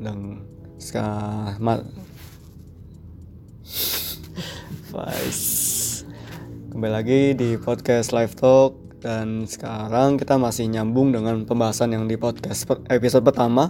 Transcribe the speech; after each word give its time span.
dan 0.00 0.40
sekarang 0.80 1.60
Vice 4.90 6.02
kembali 6.72 6.92
lagi 6.92 7.20
di 7.36 7.60
podcast 7.60 8.10
Live 8.10 8.34
Talk 8.34 8.74
dan 9.04 9.44
sekarang 9.44 10.16
kita 10.16 10.40
masih 10.40 10.66
nyambung 10.72 11.12
dengan 11.12 11.44
pembahasan 11.44 11.92
yang 11.92 12.08
di 12.08 12.16
podcast 12.16 12.64
episode 12.88 13.22
pertama 13.22 13.68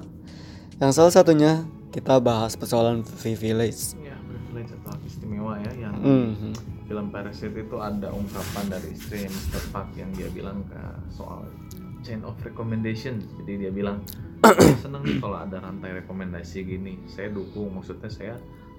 yang 0.78 0.94
salah 0.94 1.12
satunya 1.12 1.66
kita 1.90 2.22
bahas 2.22 2.54
persoalan 2.54 3.02
privilege 3.02 3.98
ya 3.98 4.14
privilege 4.24 4.70
atau 4.80 4.94
hak 4.94 5.02
istimewa 5.04 5.58
ya 5.60 5.72
yang 5.76 5.94
Mhm. 5.98 6.54
film 6.86 7.06
Parasite 7.10 7.54
itu 7.54 7.76
ada 7.78 8.10
ungkapan 8.10 8.64
dari 8.70 8.94
istri 8.94 9.26
Mr. 9.26 9.62
Park 9.70 9.94
yang 9.98 10.10
dia 10.14 10.30
bilang 10.30 10.62
ke 10.70 10.80
soal 11.10 11.42
chain 12.00 12.22
of 12.22 12.38
recommendation 12.46 13.18
jadi 13.42 13.66
dia 13.66 13.70
bilang 13.74 14.00
"Saya 14.06 14.29
seneng 14.76 15.02
nih 15.04 15.20
kalau 15.20 15.36
ada 15.36 15.60
rantai 15.60 16.00
rekomendasi 16.00 16.64
gini. 16.64 16.96
Saya 17.06 17.28
dukung 17.28 17.70
maksudnya 17.72 18.08
saya 18.08 18.34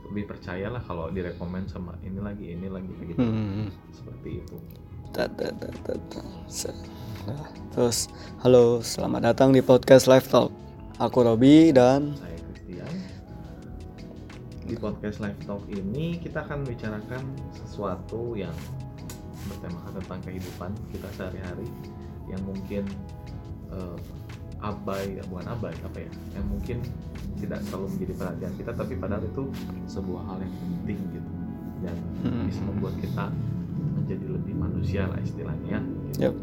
lebih 0.09 0.27
percayalah 0.27 0.81
kalau 0.81 1.07
direkomend 1.07 1.70
sama 1.70 1.95
ini 2.01 2.20
lagi 2.20 2.51
ini 2.51 2.67
lagi 2.67 2.91
begitu 2.91 3.21
Mhm. 3.21 3.70
seperti 3.93 4.29
itu. 4.43 4.57
Nah, 7.21 7.45
Terus, 7.71 8.09
halo, 8.41 8.81
selamat 8.81 9.21
datang 9.23 9.53
di 9.53 9.61
podcast 9.61 10.09
Live 10.09 10.27
Talk. 10.27 10.49
Aku 10.97 11.21
Robi 11.21 11.70
dan 11.70 12.15
saya 12.15 12.37
Christian. 12.41 12.93
Di 14.62 14.75
podcast 14.75 15.17
live 15.20 15.41
talk 15.43 15.63
ini 15.67 16.15
kita 16.15 16.41
akan 16.41 16.63
bicarakan 16.63 17.23
sesuatu 17.51 18.34
yang 18.34 18.53
bertemakan 19.48 19.91
tentang 19.98 20.20
kehidupan 20.23 20.71
kita 20.89 21.07
sehari-hari 21.12 21.67
yang 22.25 22.41
mungkin 22.43 22.84
eh, 23.71 23.98
abai 24.61 25.17
bukan 25.27 25.45
abai 25.49 25.73
apa 25.81 25.97
ya 26.05 26.11
yang 26.38 26.45
mungkin 26.47 26.77
tidak 27.41 27.59
selalu 27.65 27.85
menjadi 27.97 28.13
perhatian 28.17 28.53
kita 28.61 28.71
tapi 28.77 28.93
padahal 28.95 29.23
itu 29.25 29.43
sebuah 29.89 30.21
hal 30.29 30.37
yang 30.41 30.53
penting 30.53 30.99
gitu 31.12 31.29
dan 31.81 31.95
Hmm. 32.21 32.45
bisa 32.45 32.62
membuat 32.62 32.93
kita 33.01 33.26
menjadi 33.98 34.26
lebih 34.29 34.54
manusia 34.54 35.09
lah 35.09 35.17
istilahnya 35.26 35.82
gitu. 35.82 36.29
Yap. 36.29 36.35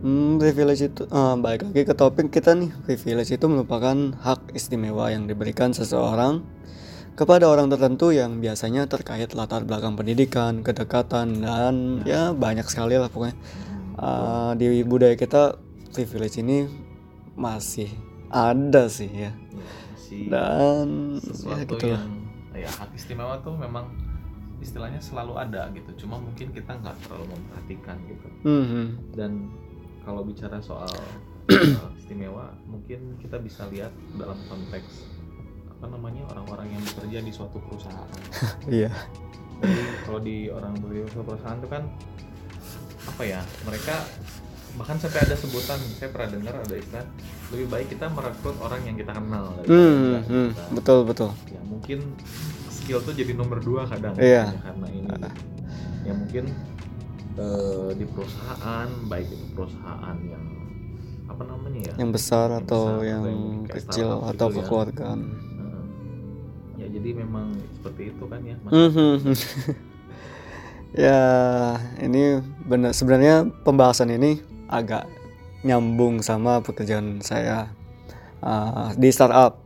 Hmm, 0.00 0.38
privilege 0.40 0.82
itu 0.86 1.02
eh, 1.04 1.34
balik 1.36 1.66
lagi 1.66 1.82
ke 1.84 1.92
topik 1.92 2.30
kita 2.30 2.54
nih. 2.54 2.70
Privilege 2.86 3.34
itu 3.34 3.46
merupakan 3.50 4.14
hak 4.22 4.54
istimewa 4.54 5.10
yang 5.10 5.26
diberikan 5.26 5.74
seseorang 5.74 6.40
kepada 7.18 7.50
orang 7.50 7.68
tertentu 7.68 8.14
yang 8.14 8.38
biasanya 8.40 8.86
terkait 8.88 9.34
latar 9.36 9.66
belakang 9.66 9.98
pendidikan, 9.98 10.62
kedekatan 10.64 11.42
dan 11.44 12.00
ya 12.08 12.30
banyak 12.32 12.64
sekali 12.70 12.96
lah 12.96 13.10
pokoknya. 13.10 13.36
Eh, 13.98 14.50
di 14.56 14.86
budaya 14.86 15.18
kita 15.18 15.58
privilege 15.92 16.38
ini 16.40 16.64
masih 17.32 17.90
ada 18.28 18.86
sih 18.86 19.08
ya. 19.08 19.30
Ya, 19.30 19.34
masih 19.90 20.22
Dan 20.26 20.88
ya 21.12 21.20
sesuatu 21.22 21.74
gitu 21.74 21.86
lah. 21.86 21.98
yang 21.98 22.08
ya 22.52 22.70
hak 22.72 22.90
istimewa 22.92 23.38
tuh 23.40 23.54
memang 23.54 23.86
istilahnya 24.58 24.98
selalu 24.98 25.32
ada 25.34 25.70
gitu 25.70 26.04
cuma 26.04 26.16
mungkin 26.16 26.50
kita 26.50 26.74
nggak 26.74 26.92
terlalu 27.00 27.30
memperhatikan 27.30 27.96
gitu 28.04 28.28
Mhm. 28.42 28.84
dan 29.14 29.48
kalau 30.00 30.20
bicara 30.20 30.60
soal 30.60 30.90
istimewa 31.96 32.52
mungkin 32.64 33.16
kita 33.16 33.38
bisa 33.38 33.64
lihat 33.66 33.88
dalam 34.14 34.36
konteks 34.44 35.08
apa 35.70 35.88
namanya 35.88 36.28
orang-orang 36.28 36.68
yang 36.70 36.82
bekerja 36.84 37.18
di 37.20 37.32
suatu 37.32 37.56
perusahaan 37.58 38.04
Iya. 38.68 38.92
jadi 39.58 39.82
kalau 40.04 40.20
di 40.20 40.36
orang 40.46 40.76
bekerja 40.76 41.00
di 41.00 41.10
suatu 41.10 41.26
perusahaan 41.26 41.56
itu 41.56 41.68
kan 41.70 41.82
apa 43.06 43.22
ya 43.24 43.40
mereka 43.64 43.96
bahkan 44.72 44.96
sampai 44.96 45.20
ada 45.20 45.34
sebutan 45.34 45.78
saya 45.92 46.08
pernah 46.08 46.28
dengar 46.30 46.54
ada 46.58 46.74
istilah 46.74 47.06
lebih 47.50 47.66
baik 47.68 47.86
kita 47.88 48.06
merekrut 48.06 48.56
orang 48.58 48.80
yang 48.82 48.94
kita 48.94 49.12
kenal 49.12 49.44
Hmm, 49.60 49.92
enggak 50.00 50.22
hmm, 50.24 50.48
kita 50.48 50.62
betul 50.72 50.98
betul. 51.04 51.30
ya 51.46 51.60
mungkin 51.62 51.98
skill 52.68 52.98
tuh 53.00 53.12
jadi 53.12 53.32
nomor 53.32 53.58
dua 53.58 53.84
kadang 53.84 54.14
Iya. 54.14 54.44
ya, 54.48 54.60
karena 54.62 54.86
ini 54.88 55.08
ya 56.00 56.12
mungkin 56.12 56.44
eh, 57.36 57.90
di 57.92 58.04
perusahaan 58.06 58.88
baik 59.06 59.26
itu 59.28 59.46
perusahaan 59.50 60.16
yang 60.22 60.44
apa 61.26 61.42
namanya 61.44 61.80
ya 61.84 61.92
Yang 61.96 62.10
besar 62.12 62.46
Yang 62.48 62.60
atau 62.60 62.82
besar, 62.88 63.06
yang 63.06 63.22
atau 63.22 63.30
yang 63.30 63.42
kecil 63.68 64.08
startup 64.10 64.30
atau 64.30 64.46
gitu 64.46 64.50
ya. 64.50 64.58
kekeluargaan. 64.60 65.20
ya 66.74 66.86
jadi 66.88 67.10
memang 67.14 67.46
seperti 67.72 68.02
itu 68.08 68.24
kan 68.24 68.40
ya 68.40 68.56
Mas. 68.60 68.70
Mhm. 68.72 69.14
ya 71.06 71.20
ini 72.00 72.22
benar 72.64 72.90
sebenarnya 72.90 73.34
pembahasan 73.62 74.10
ini 74.10 74.42
agak 74.70 75.10
nyambung 75.66 76.24
sama 76.24 76.62
pekerjaan 76.64 77.20
saya 77.20 77.68
uh, 78.40 78.94
di 78.96 79.10
startup. 79.12 79.60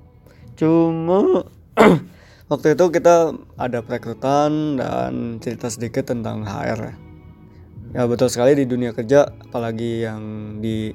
Cuma 0.58 1.44
waktu 2.50 2.74
itu 2.74 2.84
kita 2.90 3.36
ada 3.60 3.78
perekrutan 3.84 4.80
dan 4.80 5.38
cerita 5.38 5.70
sedikit 5.70 6.10
tentang 6.10 6.42
HR. 6.42 6.96
Ya 7.94 8.10
betul 8.10 8.26
sekali 8.26 8.58
di 8.58 8.66
dunia 8.66 8.90
kerja, 8.90 9.30
apalagi 9.46 10.02
yang 10.02 10.22
di 10.58 10.90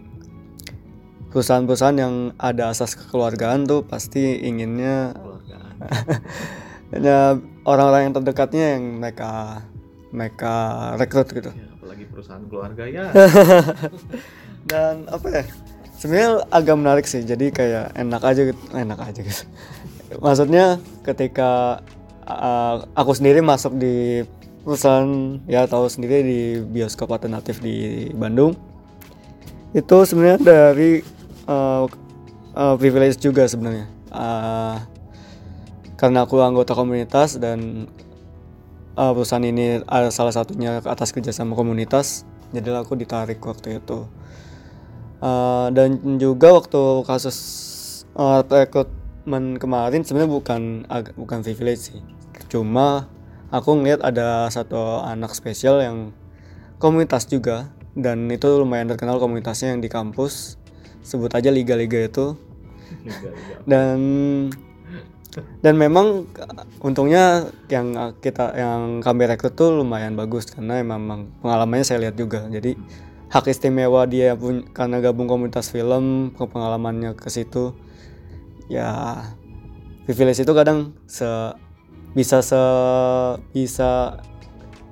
perusahaan-perusahaan 1.32 1.96
yang 1.96 2.16
ada 2.36 2.74
asas 2.74 2.98
kekeluargaan 2.98 3.70
tuh 3.70 3.86
pasti 3.88 4.44
inginnya 4.44 5.16
hanya 6.92 7.40
orang-orang 7.70 8.10
yang 8.10 8.16
terdekatnya 8.20 8.66
yang 8.76 9.00
mereka 9.00 9.64
mereka 10.10 10.54
rekrut 10.98 11.30
gitu 11.30 11.54
ya, 11.54 11.70
apalagi 11.90 12.06
perusahaan 12.06 12.46
keluarga 12.46 12.86
ya. 12.86 13.10
Dan 14.70 15.10
apa 15.10 15.26
ya 15.34 15.44
sebenarnya 15.98 16.46
agak 16.54 16.76
menarik 16.78 17.06
sih 17.10 17.26
jadi 17.26 17.50
kayak 17.50 17.98
enak 17.98 18.22
aja 18.22 18.42
gitu 18.54 18.62
enak 18.78 19.00
aja 19.02 19.20
gitu. 19.26 19.44
Maksudnya 20.26 20.78
ketika 21.02 21.82
uh, 22.30 22.86
aku 22.94 23.18
sendiri 23.18 23.42
masuk 23.42 23.74
di 23.82 24.22
perusahaan 24.62 25.42
ya 25.50 25.66
tahu 25.66 25.90
sendiri 25.90 26.22
di 26.22 26.42
bioskop 26.62 27.10
alternatif 27.10 27.58
di 27.58 28.06
Bandung 28.14 28.54
itu 29.74 29.98
sebenarnya 30.06 30.38
dari 30.46 31.02
uh, 31.50 31.90
uh, 32.54 32.76
privilege 32.78 33.18
juga 33.18 33.50
sebenarnya. 33.50 33.90
Uh, 34.14 34.78
karena 35.98 36.30
aku 36.30 36.38
anggota 36.38 36.78
komunitas 36.78 37.42
dan 37.42 37.90
uh, 39.00 39.16
perusahaan 39.16 39.48
ini 39.48 39.80
ada 39.88 40.12
salah 40.12 40.36
satunya 40.36 40.84
atas 40.84 41.16
kerjasama 41.16 41.56
komunitas 41.56 42.28
jadilah 42.52 42.84
aku 42.84 43.00
ditarik 43.00 43.40
waktu 43.40 43.80
itu. 43.80 44.10
Uh, 45.20 45.68
dan 45.76 46.00
juga 46.20 46.56
waktu 46.56 47.04
kasus 47.04 47.38
uh, 48.16 48.44
rekrutmen 48.44 49.60
kemarin 49.60 50.04
sebenarnya 50.04 50.32
bukan 50.32 50.62
ag- 50.92 51.16
bukan 51.16 51.40
privilege 51.44 51.92
sih. 51.92 52.02
Cuma 52.52 53.08
aku 53.52 53.80
ngeliat 53.80 54.04
ada 54.04 54.48
satu 54.52 55.04
anak 55.04 55.36
spesial 55.36 55.84
yang 55.84 55.98
komunitas 56.80 57.28
juga 57.28 57.72
dan 58.00 58.32
itu 58.32 58.48
lumayan 58.48 58.88
terkenal 58.88 59.20
komunitasnya 59.20 59.76
yang 59.76 59.82
di 59.84 59.92
kampus. 59.92 60.56
Sebut 61.04 61.32
aja 61.36 61.52
liga-liga 61.52 62.00
itu. 62.08 62.36
Liga-liga. 63.04 63.56
dan 63.68 63.98
dan 65.62 65.78
memang 65.78 66.26
untungnya 66.82 67.54
yang 67.70 67.94
kita 68.18 68.50
yang 68.58 68.98
kami 69.06 69.30
rekrut 69.30 69.54
tuh 69.54 69.70
lumayan 69.70 70.18
bagus 70.18 70.50
karena 70.50 70.82
memang 70.82 71.30
pengalamannya 71.46 71.86
saya 71.86 72.10
lihat 72.10 72.18
juga. 72.18 72.50
Jadi 72.50 72.74
hak 73.30 73.46
istimewa 73.46 74.10
dia 74.10 74.34
pun 74.34 74.66
karena 74.74 74.98
gabung 75.06 75.30
komunitas 75.30 75.70
film 75.70 76.34
pengalamannya 76.34 77.14
ke 77.14 77.30
situ 77.30 77.78
ya 78.74 79.22
privilege 80.10 80.42
itu 80.42 80.54
kadang 80.58 80.98
se 81.06 81.30
bisa 82.18 82.42
se 82.42 82.62
bisa 83.54 84.18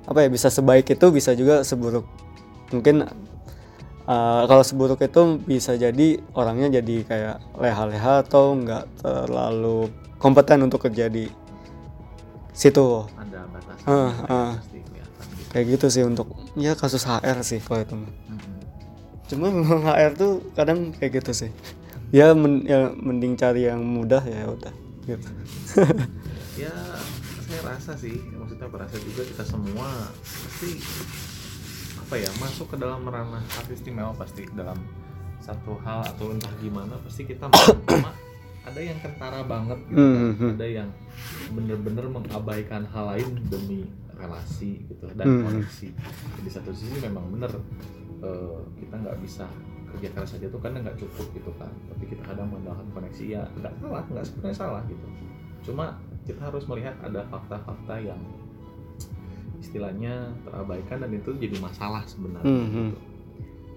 apa 0.06 0.18
ya 0.22 0.28
bisa 0.30 0.54
sebaik 0.54 0.86
itu 0.86 1.06
bisa 1.10 1.34
juga 1.34 1.66
seburuk. 1.66 2.06
Mungkin 2.70 3.10
uh, 4.08 4.42
kalau 4.48 4.64
seburuk 4.64 5.04
itu 5.04 5.36
bisa 5.44 5.76
jadi 5.76 6.18
orangnya 6.32 6.80
jadi 6.80 6.96
kayak 7.04 7.36
leha-leha 7.60 8.24
atau 8.24 8.56
nggak 8.56 9.04
terlalu 9.04 9.92
kompeten 10.16 10.64
untuk 10.64 10.88
kerja 10.88 11.12
di 11.12 11.28
situ 12.56 13.06
ada 13.14 13.46
batasan 13.52 13.86
ah. 14.26 14.56
pasti 14.58 14.82
kelihatan 14.82 15.24
gitu. 15.30 15.48
kayak 15.52 15.66
gitu 15.76 15.86
sih 15.92 16.02
untuk 16.02 16.26
ya 16.58 16.74
kasus 16.74 17.06
HR 17.06 17.38
sih 17.46 17.60
kalau 17.62 17.84
itu 17.84 17.94
mah. 17.94 18.10
Mhm. 18.10 18.52
cuma 19.28 19.46
memang 19.52 19.80
HR 19.86 20.12
tuh 20.16 20.32
kadang 20.56 20.90
kayak 20.96 21.22
gitu 21.22 21.46
sih 21.46 21.50
ya, 22.10 22.32
men- 22.32 22.64
ya 22.64 22.90
mending 22.96 23.36
cari 23.36 23.68
yang 23.68 23.84
mudah 23.84 24.24
ya 24.24 24.48
udah 24.48 24.72
gitu 25.06 25.28
ya 26.58 26.74
saya 27.48 27.60
rasa 27.64 27.92
sih 27.96 28.12
maksudnya 28.34 28.68
berasa 28.68 28.96
juga 29.00 29.22
kita 29.24 29.44
semua 29.46 29.88
pasti 30.20 30.82
apa 32.08 32.16
ya 32.16 32.30
masuk 32.40 32.72
ke 32.72 32.76
dalam 32.80 33.04
ranah 33.04 33.44
hak 33.44 33.68
istimewa 33.68 34.16
pasti 34.16 34.48
dalam 34.56 34.80
satu 35.38 35.76
hal 35.84 36.00
atau 36.02 36.32
entah 36.32 36.48
gimana 36.56 36.96
pasti 37.04 37.28
kita 37.28 37.52
cuma 37.84 38.16
ada 38.68 38.80
yang 38.80 38.96
kentara 38.96 39.44
banget 39.44 39.76
gitu 39.86 40.00
kan. 40.00 40.24
Mhm. 40.32 40.48
ada 40.56 40.66
yang 40.66 40.88
bener-bener 41.52 42.08
mengabaikan 42.08 42.88
hal 42.88 43.12
lain 43.12 43.36
demi 43.46 43.84
relasi 44.16 44.88
gitu 44.88 45.04
dan 45.14 45.28
Mhm. 45.28 45.40
koneksi 45.44 45.88
di 46.40 46.50
satu 46.50 46.72
sisi 46.72 46.96
memang 46.98 47.28
bener 47.28 47.52
eh, 48.18 48.58
kita 48.80 48.94
nggak 48.98 49.20
bisa 49.20 49.44
kerja 49.92 50.08
keras 50.10 50.32
aja 50.32 50.48
tuh 50.48 50.58
kadang 50.58 50.80
nggak 50.82 50.96
cukup 50.96 51.28
gitu 51.30 51.52
kan 51.54 51.68
tapi 51.86 52.08
kita 52.08 52.24
kadang 52.24 52.48
mengandalkan 52.48 52.88
koneksi 52.90 53.24
ya 53.30 53.42
nggak 53.52 53.72
salah 53.78 54.02
nggak 54.02 54.24
sebenarnya 54.24 54.56
salah 54.56 54.82
gitu 54.88 55.06
cuma 55.60 55.92
kita 56.24 56.40
harus 56.40 56.64
melihat 56.64 56.96
ada 57.04 57.20
fakta-fakta 57.28 58.00
yang 58.00 58.20
istilahnya 59.58 60.32
terabaikan 60.46 61.02
dan 61.02 61.10
itu 61.12 61.34
jadi 61.34 61.56
masalah 61.58 62.06
sebenarnya 62.06 62.46
Hmm, 62.46 62.68
hmm. 62.70 62.90
gitu. 62.90 62.98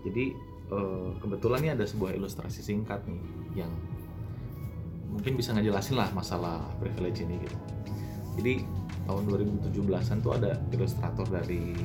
jadi 0.09 0.25
eh, 0.71 1.09
kebetulan 1.19 1.59
nih 1.61 1.71
ada 1.75 1.85
sebuah 1.85 2.11
ilustrasi 2.15 2.61
singkat 2.61 3.01
nih 3.05 3.21
yang 3.65 3.71
mungkin 5.11 5.35
bisa 5.35 5.51
ngejelasin 5.51 5.99
lah 5.99 6.07
masalah 6.15 6.63
privilege 6.79 7.19
ini 7.21 7.35
gitu 7.43 7.57
jadi 8.39 8.63
tahun 9.09 9.23
2017an 9.27 10.17
tuh 10.23 10.31
ada 10.39 10.55
ilustrator 10.71 11.27
dari 11.27 11.75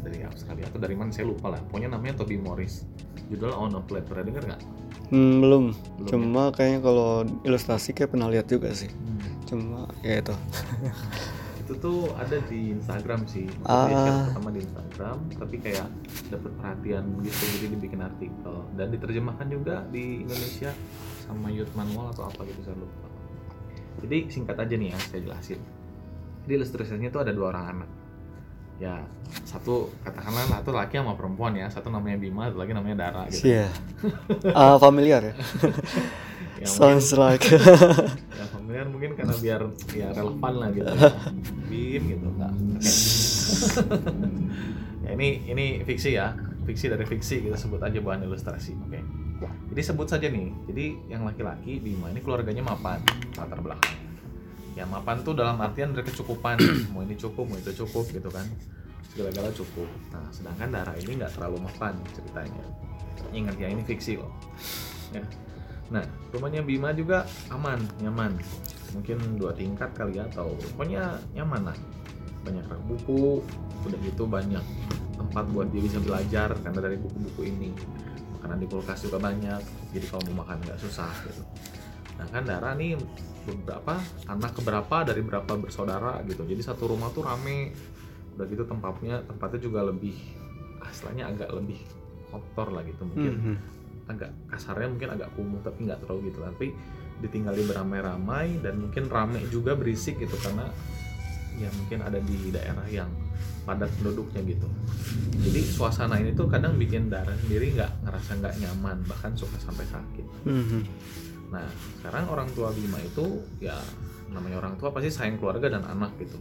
dari 0.00 0.22
Australia 0.22 0.64
atau 0.70 0.78
dari 0.78 0.94
mana 0.94 1.10
saya 1.10 1.28
lupa 1.28 1.52
lah 1.52 1.60
pokoknya 1.68 1.92
namanya 1.92 2.22
Toby 2.22 2.38
Morris 2.40 2.86
judulnya 3.26 3.58
On 3.58 3.74
a 3.74 3.82
Plate 3.82 4.06
pernah 4.06 4.22
denger 4.22 4.42
nggak? 4.46 4.62
Hmm, 5.10 5.42
belum. 5.42 5.64
Belum 5.98 6.06
Cuma 6.06 6.54
kayaknya 6.54 6.78
kalau 6.78 7.26
ilustrasi 7.42 7.90
kayak 7.90 8.14
pernah 8.14 8.30
lihat 8.30 8.46
juga 8.46 8.70
sih. 8.70 8.86
Hmm. 8.86 9.18
Cuma 9.42 9.90
ya 10.06 10.22
itu. 10.22 10.30
itu 11.66 11.74
tuh 11.76 12.14
ada 12.14 12.38
di 12.46 12.70
Instagram 12.70 13.26
sih 13.26 13.50
Ah. 13.62 13.90
share 13.90 14.30
pertama 14.30 14.48
di 14.50 14.60
Instagram 14.62 15.16
tapi 15.34 15.56
kayak 15.58 15.86
dapet 16.28 16.50
perhatian 16.54 17.04
gitu 17.20 17.42
jadi 17.52 17.66
dibikin 17.68 18.00
artikel 18.00 18.54
dan 18.72 18.86
diterjemahkan 18.88 19.46
juga 19.46 19.82
di 19.90 20.22
Indonesia 20.22 20.70
sama 21.20 21.50
Youth 21.50 21.74
Manual 21.74 22.14
atau 22.14 22.30
apa 22.30 22.46
gitu 22.46 22.62
saya 22.62 22.78
lupa 22.78 23.06
jadi 23.98 24.30
singkat 24.30 24.56
aja 24.56 24.74
nih 24.74 24.94
ya 24.94 24.98
saya 25.02 25.20
jelasin 25.20 25.58
jadi 26.46 26.52
ilustrasinya 26.56 27.10
tuh 27.10 27.20
ada 27.20 27.34
dua 27.34 27.50
orang 27.50 27.66
anak 27.74 27.90
ya 28.76 29.02
satu 29.42 29.88
katakanlah 30.04 30.46
satu 30.52 30.70
laki 30.70 31.00
sama 31.00 31.16
perempuan 31.16 31.56
ya 31.56 31.66
satu 31.66 31.90
namanya 31.90 32.14
Bima 32.14 32.46
satu 32.46 32.60
lagi 32.60 32.72
namanya 32.76 32.96
Dara 33.08 33.26
gitu 33.26 33.50
Iya. 33.50 33.66
Ah, 34.54 34.78
familiar 34.78 35.24
ya. 35.24 35.34
mungkin 36.56 36.68
Sounds 36.68 37.10
like. 37.12 37.42
familiar 38.76 38.92
mungkin 38.92 39.10
karena 39.16 39.34
biar 39.40 39.60
ya 39.96 40.08
relevan 40.12 40.54
lah 40.60 40.68
gitu. 40.76 40.92
Bim 41.72 42.02
gitu 42.12 42.26
nggak. 42.36 42.52
Oke. 42.52 42.90
ya 45.04 45.10
ini 45.16 45.28
ini 45.48 45.64
fiksi 45.80 46.10
ya. 46.12 46.36
Fiksi 46.66 46.90
dari 46.90 47.06
fiksi 47.06 47.46
kita 47.46 47.56
sebut 47.56 47.80
aja 47.80 47.96
bahan 48.02 48.26
ilustrasi 48.26 48.76
oke. 48.76 49.00
Jadi 49.72 49.80
sebut 49.80 50.08
saja 50.10 50.26
nih 50.28 50.52
jadi 50.68 50.84
yang 51.08 51.22
laki-laki 51.24 51.78
Bima 51.80 52.12
ini 52.12 52.20
keluarganya 52.20 52.60
mapan 52.60 53.00
latar 53.38 53.62
belakang. 53.64 53.96
Ya 54.76 54.84
mapan 54.84 55.24
tuh 55.24 55.32
dalam 55.32 55.56
artian 55.56 55.96
berkecukupan 55.96 56.60
mau 56.92 57.00
ini 57.00 57.16
cukup 57.16 57.48
mau 57.48 57.56
itu 57.56 57.72
cukup 57.86 58.04
gitu 58.12 58.28
kan. 58.28 58.44
Segala-gala 59.14 59.48
cukup. 59.56 59.88
Nah 60.12 60.28
sedangkan 60.34 60.68
Dara 60.68 60.92
ini 61.00 61.16
nggak 61.16 61.32
terlalu 61.38 61.64
mapan 61.64 61.96
ceritanya. 62.12 62.64
Ingat 63.32 63.56
ya 63.56 63.72
ini 63.72 63.80
fiksi 63.86 64.20
loh 64.20 64.32
ya 65.14 65.22
Nah, 65.86 66.02
rumahnya 66.34 66.66
Bima 66.66 66.90
juga 66.90 67.22
aman, 67.50 67.78
nyaman. 68.02 68.34
Mungkin 68.94 69.38
dua 69.38 69.54
tingkat 69.54 69.94
kali 69.94 70.18
ya, 70.18 70.26
atau 70.30 70.54
pokoknya 70.74 71.18
nyaman 71.34 71.70
lah. 71.70 71.76
Banyak 72.42 72.64
rak 72.66 72.82
buku, 72.90 73.42
udah 73.86 73.98
gitu 74.02 74.26
banyak 74.26 74.62
tempat 75.16 75.44
buat 75.50 75.70
dia 75.70 75.82
bisa 75.82 75.98
belajar 76.02 76.54
karena 76.62 76.80
dari 76.82 76.98
buku-buku 76.98 77.42
ini. 77.46 77.70
Makanan 78.38 78.58
di 78.62 78.66
kulkas 78.66 79.02
juga 79.06 79.18
banyak, 79.18 79.62
jadi 79.94 80.06
kalau 80.10 80.22
mau 80.30 80.42
makan 80.46 80.58
nggak 80.62 80.78
susah 80.78 81.10
gitu. 81.26 81.42
Nah 82.16 82.26
kan 82.30 82.42
Dara 82.46 82.74
nih 82.74 82.96
beberapa 83.46 83.98
anak 84.26 84.58
keberapa 84.58 85.06
dari 85.06 85.22
berapa 85.22 85.52
bersaudara 85.58 86.22
gitu. 86.26 86.42
Jadi 86.46 86.62
satu 86.62 86.90
rumah 86.90 87.10
tuh 87.14 87.26
rame. 87.26 87.74
Udah 88.36 88.46
gitu 88.50 88.68
tempatnya 88.68 89.22
tempatnya 89.24 89.60
juga 89.62 89.80
lebih 89.86 90.14
istilahnya 90.86 91.28
agak 91.28 91.50
lebih 91.52 91.76
kotor 92.30 92.72
lah 92.72 92.82
gitu 92.86 93.02
mungkin 93.04 93.32
Mhm. 93.36 93.54
Agak 94.06 94.30
kasarnya 94.50 94.88
mungkin 94.90 95.10
agak 95.18 95.28
kumuh 95.34 95.60
tapi 95.62 95.86
nggak 95.86 96.00
terlalu 96.06 96.30
gitu. 96.30 96.40
Tapi 96.42 96.66
ditinggali 97.16 97.62
beramai-ramai 97.64 98.60
dan 98.60 98.76
mungkin 98.78 99.08
rame 99.08 99.40
juga 99.48 99.72
berisik 99.72 100.20
gitu 100.20 100.36
karena 100.40 100.68
ya 101.56 101.72
mungkin 101.72 102.04
ada 102.04 102.20
di 102.20 102.52
daerah 102.52 102.84
yang 102.88 103.08
padat 103.64 103.90
penduduknya 103.98 104.44
gitu. 104.46 104.68
Jadi 105.42 105.60
suasana 105.64 106.20
ini 106.20 106.36
tuh 106.36 106.46
kadang 106.46 106.76
bikin 106.76 107.08
darah 107.08 107.34
sendiri 107.40 107.74
nggak 107.74 107.92
ngerasa 108.04 108.30
nggak 108.38 108.54
nyaman 108.62 108.96
bahkan 109.08 109.32
suka 109.34 109.56
sampai 109.58 109.84
sakit. 109.88 110.26
Mhm. 110.46 110.82
nah 111.46 111.62
sekarang 112.02 112.26
orang 112.26 112.50
tua 112.58 112.74
Bima 112.74 112.98
itu 112.98 113.38
ya 113.62 113.78
namanya 114.34 114.58
orang 114.58 114.74
tua 114.82 114.90
pasti 114.90 115.14
sayang 115.14 115.38
keluarga 115.38 115.70
dan 115.70 115.86
anak 115.86 116.10
gitu. 116.18 116.34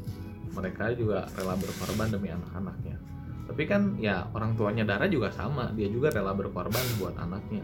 Mereka 0.57 0.97
juga 0.97 1.29
rela 1.37 1.53
berkorban 1.53 2.09
demi 2.09 2.33
anak-anaknya 2.33 2.97
tapi 3.45 3.63
kan 3.69 3.93
ya 4.01 4.25
orang 4.33 4.57
tuanya 4.57 4.81
Dara 4.81 5.05
juga 5.05 5.29
sama. 5.29 5.69
Dia 5.77 5.85
juga 5.85 6.09
rela 6.09 6.33
berkorban 6.33 6.81
buat 6.97 7.13
anaknya. 7.13 7.61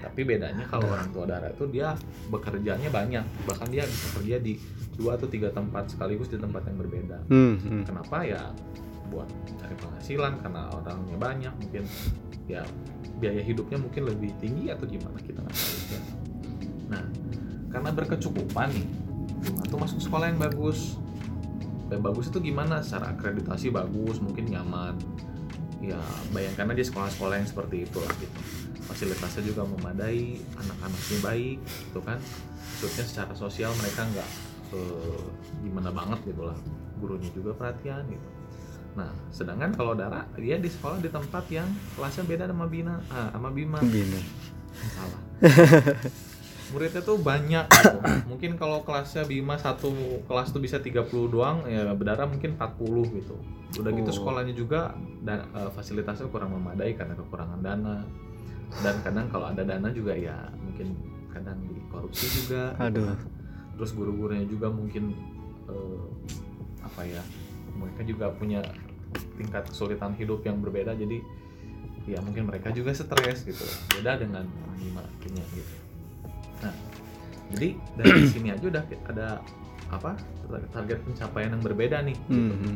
Tapi 0.00 0.22
bedanya 0.22 0.62
kalau 0.70 0.86
orang 0.86 1.10
tua 1.10 1.26
Dara 1.26 1.50
itu 1.50 1.66
dia 1.66 1.98
bekerjanya 2.30 2.86
banyak. 2.88 3.24
Bahkan 3.50 3.68
dia 3.68 3.82
bisa 3.82 4.06
kerja 4.14 4.36
di 4.38 4.54
dua 4.94 5.18
atau 5.18 5.26
tiga 5.26 5.50
tempat 5.50 5.90
sekaligus 5.90 6.30
di 6.30 6.38
tempat 6.38 6.70
yang 6.70 6.78
berbeda. 6.78 7.18
Mhm. 7.26 7.82
kenapa? 7.82 8.22
Ya 8.22 8.42
buat 9.10 9.26
cari 9.58 9.74
penghasilan 9.74 10.38
karena 10.38 10.70
orangnya 10.70 11.16
banyak. 11.18 11.52
Mungkin 11.58 11.84
ya 12.46 12.62
biaya 13.18 13.42
hidupnya 13.42 13.78
mungkin 13.82 14.06
lebih 14.06 14.30
tinggi 14.38 14.70
atau 14.70 14.86
gimana? 14.86 15.18
Kita 15.18 15.42
nggak 15.42 15.54
tahu 15.54 15.78
ya. 15.90 16.00
nah 16.84 17.02
karena 17.74 17.90
berkecukupan 17.90 18.70
nih 18.70 18.86
Bima 19.42 19.64
tuh 19.66 19.78
masuk 19.82 19.98
sekolah 19.98 20.30
yang 20.30 20.38
bagus 20.38 20.96
yang 21.92 22.02
bagus 22.04 22.32
itu 22.32 22.38
gimana? 22.40 22.80
Secara 22.80 23.12
akreditasi 23.12 23.68
bagus 23.74 24.20
mungkin 24.20 24.48
nyaman. 24.48 24.96
Ya 25.84 26.00
bayangkan 26.32 26.72
aja 26.72 26.84
sekolah-sekolah 26.88 27.40
yang 27.40 27.48
seperti 27.48 27.84
itu 27.84 27.98
lah 28.00 28.12
gitu. 28.16 28.38
Fasilitasnya 28.84 29.42
juga 29.44 29.62
memadai 29.68 30.40
anak-anaknya 30.56 31.18
baik 31.20 31.58
gitu 31.60 32.00
kan. 32.00 32.18
Maksudnya 32.80 33.04
secara 33.04 33.32
sosial 33.36 33.72
mereka 33.80 34.04
nggak 34.08 34.28
eh, 34.72 35.24
gimana 35.64 35.90
banget 35.92 36.20
gitu 36.24 36.42
lah. 36.48 36.56
Gurunya 37.00 37.28
juga 37.36 37.52
perhatian 37.52 38.04
gitu. 38.08 38.28
Nah 38.94 39.10
sedangkan 39.28 39.76
kalau 39.76 39.92
Dara 39.92 40.24
dia 40.40 40.56
di 40.56 40.70
sekolah 40.72 41.02
di 41.04 41.10
tempat 41.12 41.44
yang 41.52 41.68
kelasnya 41.98 42.24
beda 42.24 42.44
sama 42.48 42.66
Bina 42.70 43.00
ah, 43.12 43.28
sama 43.34 43.50
Bima. 43.52 43.78
Bina. 43.84 44.20
salah 44.74 45.22
muridnya 46.74 47.00
tuh 47.00 47.16
banyak 47.16 47.64
gitu. 47.70 47.98
mungkin 48.30 48.58
kalau 48.58 48.82
kelasnya 48.82 49.22
Bima 49.22 49.54
satu 49.54 49.94
kelas 50.26 50.50
tuh 50.50 50.58
bisa 50.58 50.82
30 50.82 51.06
doang 51.30 51.62
ya 51.70 51.94
Dara 51.94 52.26
mungkin 52.26 52.58
40 52.58 53.16
gitu 53.22 53.38
udah 53.80 53.90
gitu 53.94 54.10
Oh. 54.10 54.16
sekolahnya 54.22 54.54
juga 54.54 54.94
dan 55.22 55.46
eh, 55.50 55.70
fasilitasnya 55.70 56.26
kurang 56.30 56.54
memadai 56.54 56.94
karena 56.94 57.14
kekurangan 57.14 57.58
dana 57.62 58.02
dan 58.82 58.94
kadang 59.06 59.26
kalau 59.30 59.46
ada 59.50 59.62
dana 59.62 59.88
juga 59.90 60.14
ya 60.14 60.34
mungkin 60.58 60.94
kadang 61.30 61.58
dikorupsi 61.70 62.26
juga 62.42 62.74
gitu 62.74 63.02
Aduh. 63.02 63.18
terus 63.78 63.90
guru-gurunya 63.94 64.46
juga 64.46 64.70
mungkin 64.70 65.14
eh, 65.70 66.06
apa 66.82 67.02
ya 67.02 67.22
mereka 67.74 68.02
juga 68.06 68.30
punya 68.30 68.62
tingkat 69.38 69.66
kesulitan 69.70 70.14
hidup 70.14 70.42
yang 70.46 70.62
berbeda 70.62 70.94
jadi 70.94 71.18
ya 72.04 72.18
mungkin 72.20 72.46
mereka 72.46 72.70
juga 72.70 72.92
stres 72.94 73.42
gitu 73.48 73.64
beda 73.96 74.20
dengan 74.20 74.44
Bima 74.78 75.02
akhirnya 75.02 75.42
gitu 75.56 75.74
jadi 77.54 77.68
dari 77.96 78.26
sini 78.34 78.48
aja 78.50 78.66
udah 78.66 78.84
ada 79.08 79.26
apa 79.92 80.18
target 80.74 80.98
pencapaian 81.06 81.50
yang 81.54 81.62
berbeda 81.62 82.02
nih 82.02 82.16
gitu. 82.26 82.54
Mhm. 82.54 82.74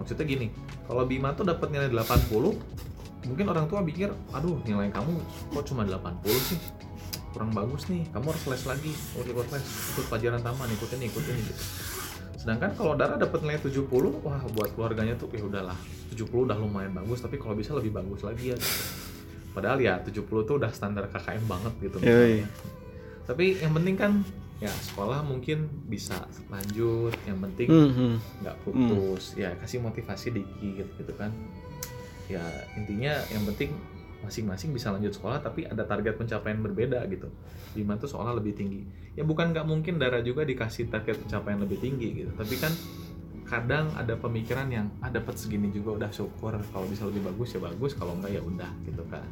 maksudnya 0.00 0.24
gini 0.24 0.46
kalau 0.88 1.04
Bima 1.04 1.32
tuh 1.36 1.44
dapat 1.44 1.68
nilai 1.72 1.88
80 1.92 2.32
mungkin 3.26 3.46
orang 3.50 3.66
tua 3.66 3.82
pikir 3.82 4.10
aduh 4.32 4.62
nilai 4.64 4.88
kamu 4.92 5.18
kok 5.52 5.64
cuma 5.72 5.82
80 5.82 6.30
sih 6.48 6.58
kurang 7.34 7.52
bagus 7.52 7.84
nih 7.92 8.08
kamu 8.16 8.32
harus 8.32 8.44
les 8.48 8.64
lagi 8.64 8.92
harus 9.12 9.28
ikut 9.28 9.46
les 9.52 9.64
ikut 9.92 10.04
pelajaran 10.08 10.40
taman 10.40 10.68
ikutin 10.72 11.00
ikutin 11.04 11.34
gitu 11.36 11.62
sedangkan 12.40 12.70
kalau 12.78 12.94
Dara 12.94 13.18
dapat 13.18 13.42
nilai 13.42 13.58
70 13.58 13.90
wah 14.22 14.40
buat 14.54 14.70
keluarganya 14.78 15.18
tuh 15.18 15.28
ya 15.34 15.44
udahlah 15.44 15.76
70 16.14 16.30
udah 16.30 16.56
lumayan 16.56 16.94
bagus 16.94 17.20
tapi 17.20 17.36
kalau 17.36 17.58
bisa 17.58 17.74
lebih 17.74 17.90
bagus 17.92 18.22
lagi 18.22 18.54
ya 18.54 18.56
gitu. 18.56 18.70
padahal 19.52 19.82
ya 19.82 19.98
70 20.00 20.22
tuh 20.46 20.54
udah 20.56 20.70
standar 20.70 21.10
KKM 21.10 21.44
banget 21.44 21.72
gitu 21.82 21.98
Yoi. 22.06 22.46
Tapi 23.26 23.58
yang 23.58 23.74
penting 23.74 23.98
kan 23.98 24.12
ya 24.56 24.72
sekolah 24.72 25.20
mungkin 25.20 25.68
bisa 25.84 26.16
lanjut 26.48 27.12
yang 27.28 27.36
penting 27.44 27.68
Mhm. 27.68 28.10
nggak 28.40 28.56
putus 28.64 29.36
ya 29.36 29.52
kasih 29.60 29.84
motivasi 29.84 30.32
dikit 30.32 30.88
gitu 30.96 31.12
kan. 31.18 31.28
Ya 32.26 32.42
intinya 32.74 33.20
yang 33.28 33.44
penting 33.44 33.74
masing-masing 34.24 34.72
bisa 34.74 34.90
lanjut 34.90 35.12
sekolah 35.12 35.38
tapi 35.38 35.68
ada 35.68 35.84
target 35.84 36.16
pencapaian 36.16 36.58
berbeda 36.58 37.04
gitu. 37.06 37.28
Bima 37.76 38.00
tuh 38.00 38.08
sekolah 38.08 38.32
lebih 38.40 38.56
tinggi. 38.56 38.82
Ya 39.12 39.22
bukan 39.22 39.52
nggak 39.52 39.66
mungkin 39.68 40.00
Dara 40.00 40.24
juga 40.24 40.42
dikasih 40.42 40.88
target 40.88 41.20
pencapaian 41.26 41.60
lebih 41.60 41.78
tinggi 41.78 42.24
gitu. 42.24 42.32
Tapi 42.32 42.54
kan 42.56 42.72
kadang 43.46 43.92
ada 43.94 44.18
pemikiran 44.18 44.66
yang 44.72 44.90
ah 45.04 45.12
dapat 45.12 45.36
segini 45.38 45.68
juga 45.70 46.00
udah 46.02 46.10
syukur. 46.10 46.56
Kalau 46.58 46.86
bisa 46.88 47.04
lebih 47.06 47.28
bagus 47.28 47.54
ya 47.54 47.60
bagus. 47.60 47.92
Kalau 47.92 48.16
enggak 48.16 48.32
ya 48.34 48.42
udah 48.42 48.70
gitu 48.88 49.04
kan 49.12 49.26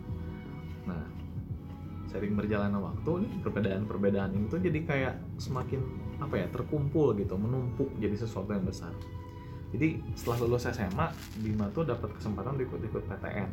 sering 2.14 2.38
berjalannya 2.38 2.78
waktu 2.78 3.26
nih 3.26 3.32
perbedaan-perbedaan 3.42 4.30
ini 4.38 4.46
tuh 4.46 4.62
jadi 4.62 4.78
kayak 4.86 5.14
semakin 5.42 5.82
apa 6.22 6.38
ya 6.38 6.46
terkumpul 6.46 7.10
gitu 7.18 7.34
menumpuk 7.34 7.90
jadi 7.98 8.14
sesuatu 8.14 8.54
yang 8.54 8.62
besar. 8.62 8.94
Jadi 9.74 9.98
setelah 10.14 10.46
lulus 10.46 10.70
SMA 10.70 11.10
Bima 11.42 11.66
tuh 11.74 11.82
dapat 11.82 12.14
kesempatan 12.14 12.54
ikut-ikut 12.54 13.02
PTN 13.10 13.50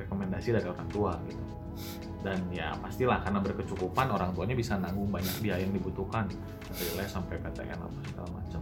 rekomendasi 0.00 0.56
dari 0.56 0.64
orang 0.64 0.88
tua 0.88 1.12
gitu. 1.28 1.44
Dan 2.24 2.40
ya 2.48 2.72
pastilah 2.80 3.20
karena 3.20 3.44
berkecukupan 3.44 4.08
orang 4.08 4.32
tuanya 4.32 4.56
bisa 4.56 4.80
nanggung 4.80 5.12
banyak 5.12 5.36
biaya 5.44 5.60
yang 5.60 5.76
dibutuhkan 5.76 6.24
dari 6.72 6.88
les 6.96 7.12
sampai 7.12 7.36
PTN 7.36 7.76
apa 7.76 8.00
segala 8.08 8.28
macam. 8.32 8.60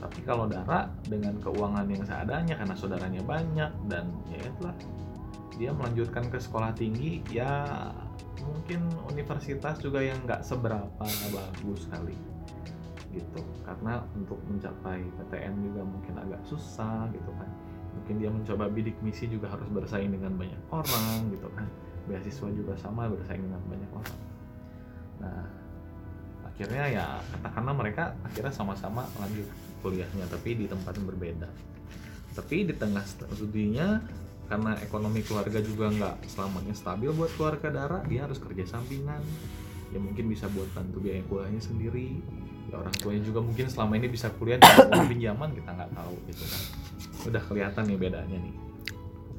Tapi 0.00 0.20
kalau 0.24 0.48
Dara 0.48 0.88
dengan 1.04 1.36
keuangan 1.36 1.84
yang 1.92 2.00
seadanya 2.08 2.56
karena 2.56 2.72
saudaranya 2.72 3.20
banyak 3.20 3.72
dan 3.92 4.08
ya 4.32 4.40
itulah 4.40 4.76
dia 5.60 5.70
melanjutkan 5.70 6.24
ke 6.32 6.40
sekolah 6.40 6.72
tinggi 6.72 7.20
ya 7.30 7.64
mungkin 8.42 8.80
universitas 9.12 9.78
juga 9.78 10.02
yang 10.02 10.18
nggak 10.26 10.42
seberapa 10.42 11.04
bagus 11.30 11.86
kali 11.92 12.16
gitu. 13.14 13.40
Karena 13.62 14.02
untuk 14.18 14.42
mencapai 14.50 15.06
PTN 15.06 15.54
juga 15.62 15.82
mungkin 15.86 16.14
agak 16.18 16.42
susah 16.48 17.06
gitu 17.14 17.30
kan. 17.38 17.50
Mungkin 17.94 18.14
dia 18.18 18.30
mencoba 18.30 18.66
bidik 18.66 18.98
misi 19.06 19.30
juga 19.30 19.54
harus 19.54 19.70
bersaing 19.70 20.10
dengan 20.10 20.34
banyak 20.34 20.62
orang 20.74 21.30
gitu 21.30 21.46
kan. 21.54 21.66
Beasiswa 22.10 22.48
juga 22.50 22.74
sama 22.76 23.06
bersaing 23.06 23.42
dengan 23.46 23.62
banyak 23.70 23.90
orang. 23.94 24.20
Nah 25.22 25.44
akhirnya 26.54 26.84
ya 26.86 27.06
katakanlah 27.34 27.74
mereka 27.74 28.14
akhirnya 28.22 28.54
sama-sama 28.54 29.02
lanjut 29.18 29.46
kuliahnya 29.82 30.26
tapi 30.30 30.58
di 30.58 30.66
tempat 30.66 30.98
yang 30.98 31.06
berbeda. 31.06 31.48
Tapi 32.34 32.66
di 32.66 32.74
tengah 32.74 33.06
studinya 33.06 34.02
karena 34.44 34.76
ekonomi 34.84 35.24
keluarga 35.24 35.58
juga 35.64 35.88
nggak 35.88 36.28
selamanya 36.28 36.74
stabil 36.76 37.10
buat 37.16 37.32
keluarga 37.34 37.68
darah 37.72 38.02
dia 38.04 38.28
harus 38.28 38.36
kerja 38.36 38.76
sampingan 38.76 39.24
ya 39.94 39.98
mungkin 40.02 40.26
bisa 40.26 40.50
buat 40.50 40.66
bantu 40.74 40.98
biaya 40.98 41.22
kuliahnya 41.30 41.62
sendiri. 41.62 42.18
Ya 42.72 42.80
orang 42.80 42.94
tuanya 42.98 43.22
juga 43.22 43.40
mungkin 43.44 43.70
selama 43.70 43.94
ini 43.94 44.08
bisa 44.10 44.26
kuliah 44.34 44.58
dengan 44.58 45.06
pinjaman 45.06 45.54
kita 45.54 45.70
nggak 45.70 45.92
tahu 45.94 46.14
gitu 46.26 46.44
kan. 46.48 46.62
Udah 47.30 47.42
kelihatan 47.46 47.82
nih 47.86 47.98
bedanya 48.00 48.38
nih. 48.40 48.54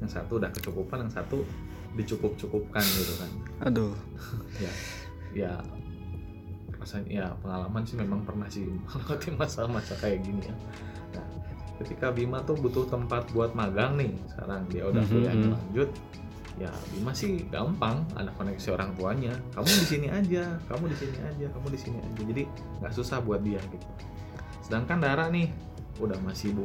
Yang 0.00 0.10
satu 0.16 0.40
udah 0.40 0.50
kecukupan 0.54 1.04
yang 1.04 1.12
satu 1.12 1.44
dicukup-cukupkan 1.98 2.80
gitu 2.82 3.14
kan. 3.20 3.30
Aduh. 3.68 3.92
Ya 4.56 4.72
ya 5.36 5.52
rasanya 6.80 7.10
ya 7.12 7.26
pengalaman 7.44 7.82
sih 7.84 8.00
memang 8.00 8.24
pernah 8.24 8.48
sih 8.48 8.64
melewati 8.88 9.36
masa-masa 9.36 9.92
kayak 10.00 10.24
gini 10.24 10.48
ya 10.48 10.56
ketika 11.76 12.08
Bima 12.08 12.40
tuh 12.42 12.56
butuh 12.56 12.88
tempat 12.88 13.28
buat 13.30 13.52
magang 13.52 14.00
nih 14.00 14.12
sekarang 14.32 14.64
dia 14.68 14.88
udah 14.88 15.02
Mhm, 15.04 15.10
kuliahnya 15.12 15.48
mhm. 15.48 15.54
lanjut 15.54 15.90
ya 16.56 16.72
Bima 16.88 17.12
sih 17.12 17.44
gampang 17.52 18.00
ada 18.16 18.32
koneksi 18.32 18.68
orang 18.72 18.96
tuanya. 18.96 19.36
Kamu 19.52 19.68
di 19.68 19.86
sini 19.86 20.08
aja 20.08 20.56
kamu 20.66 20.88
di 20.88 20.96
sini 20.96 21.16
aja 21.20 21.46
kamu 21.52 21.66
di 21.68 21.78
sini 21.78 21.98
aja. 22.00 22.20
Jadi 22.24 22.42
nggak 22.80 22.92
susah 22.96 23.18
buat 23.20 23.44
dia 23.44 23.60
gitu. 23.60 23.88
Sedangkan 24.64 25.04
Dara 25.04 25.28
nih 25.28 25.52
udah 26.00 26.16
masih 26.24 26.56
bu 26.56 26.64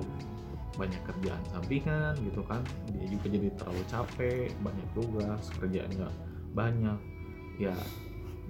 banyak 0.79 1.03
kerjaan 1.03 1.43
sampingan 1.51 2.15
gitu 2.23 2.39
kan. 2.47 2.63
Dia 2.95 3.03
juga 3.11 3.27
jadi 3.27 3.47
terlalu 3.59 3.83
capek 3.91 4.47
banyak 4.63 4.87
tugas 4.95 5.43
kerjaannya 5.59 6.07
banyak. 6.55 6.99
Ya 7.59 7.75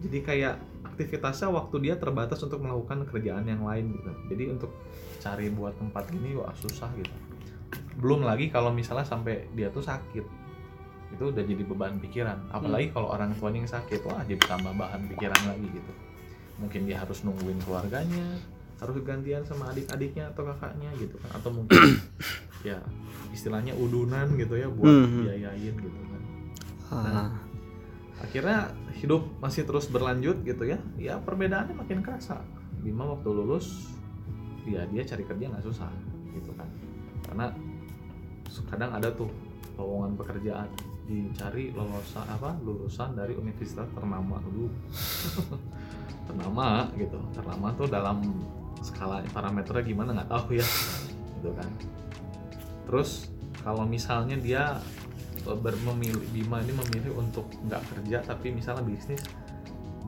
jadi 0.02 0.18
kayak 0.22 0.56
aktivitasnya 0.84 1.50
waktu 1.50 1.76
dia 1.82 1.96
terbatas 1.96 2.42
untuk 2.42 2.62
melakukan 2.62 3.06
kerjaan 3.06 3.46
yang 3.46 3.62
lain 3.62 3.94
gitu. 3.94 4.12
Jadi 4.30 4.44
untuk 4.52 4.72
cari 5.22 5.48
buat 5.50 5.78
tempat 5.78 6.10
gini 6.10 6.34
wah 6.36 6.54
susah 6.58 6.90
gitu. 6.98 7.14
Belum 8.02 8.26
lagi 8.26 8.50
kalau 8.50 8.74
misalnya 8.74 9.06
sampai 9.06 9.48
dia 9.54 9.70
tuh 9.70 9.84
sakit 9.84 10.26
itu 11.12 11.24
udah 11.28 11.44
jadi 11.44 11.64
beban 11.68 12.00
pikiran. 12.00 12.50
Apalagi 12.50 12.90
kalau 12.90 13.12
orang 13.12 13.36
tuanya 13.36 13.64
yang 13.64 13.72
sakit 13.72 14.02
wah 14.08 14.24
jadi 14.24 14.42
tambah 14.42 14.74
bahan 14.74 15.12
pikiran 15.12 15.42
lagi 15.46 15.68
gitu. 15.70 15.92
Mungkin 16.58 16.86
dia 16.90 16.98
harus 17.02 17.22
nungguin 17.22 17.62
keluarganya 17.62 18.38
harus 18.82 18.98
gantian 19.06 19.46
sama 19.46 19.70
adik-adiknya 19.70 20.34
atau 20.34 20.42
kakaknya 20.50 20.90
gitu 20.98 21.14
kan. 21.22 21.38
Atau 21.38 21.54
mungkin 21.54 21.78
ya 22.68 22.82
istilahnya 23.30 23.78
udunan 23.78 24.26
gitu 24.34 24.58
ya 24.58 24.66
buat 24.70 24.90
Mhm. 24.90 25.22
biayain 25.22 25.76
gitu 25.78 26.00
kan. 26.10 26.22
Ah, 26.92 27.30
akhirnya 28.22 28.72
hidup 29.02 29.26
masih 29.42 29.66
terus 29.66 29.90
berlanjut 29.90 30.46
gitu 30.46 30.64
ya. 30.66 30.80
Ya 30.96 31.18
perbedaannya 31.18 31.74
makin 31.74 32.06
kerasa. 32.06 32.42
Bima 32.82 33.06
waktu 33.06 33.30
lulus 33.30 33.98
ya 34.66 34.86
dia 34.90 35.02
cari 35.02 35.24
kerja 35.26 35.50
nggak 35.50 35.66
susah 35.66 35.90
gitu 36.38 36.54
kan. 36.54 36.70
Karena 37.26 37.46
kadang 38.70 38.92
ada 38.94 39.10
tuh 39.12 39.30
lowongan 39.80 40.14
pekerjaan 40.20 40.70
dicari 41.10 41.74
lulusan 41.74 42.24
apa 42.30 42.56
lulusan 42.62 43.18
dari 43.18 43.34
universitas 43.36 43.90
ternama 43.92 44.38
dulu. 44.46 44.70
Ternama 46.30 46.88
gitu. 46.96 47.20
Ternama 47.34 47.74
tuh 47.76 47.88
dalam 47.90 48.22
skala 48.82 49.22
parameternya 49.34 49.84
gimana 49.84 50.10
nggak 50.22 50.30
tahu 50.30 50.58
ya 50.58 50.68
gitu 51.42 51.52
kan. 51.58 51.70
Terus 52.86 53.30
kalau 53.62 53.86
misalnya 53.86 54.38
dia 54.38 54.64
ber- 55.46 55.82
memilih 55.82 56.26
Bima 56.30 56.62
ini 56.62 56.74
memilih 56.74 57.18
untuk 57.18 57.50
nggak 57.66 57.82
kerja 57.94 58.22
tapi 58.24 58.54
misalnya 58.54 58.86
bisnis 58.86 59.22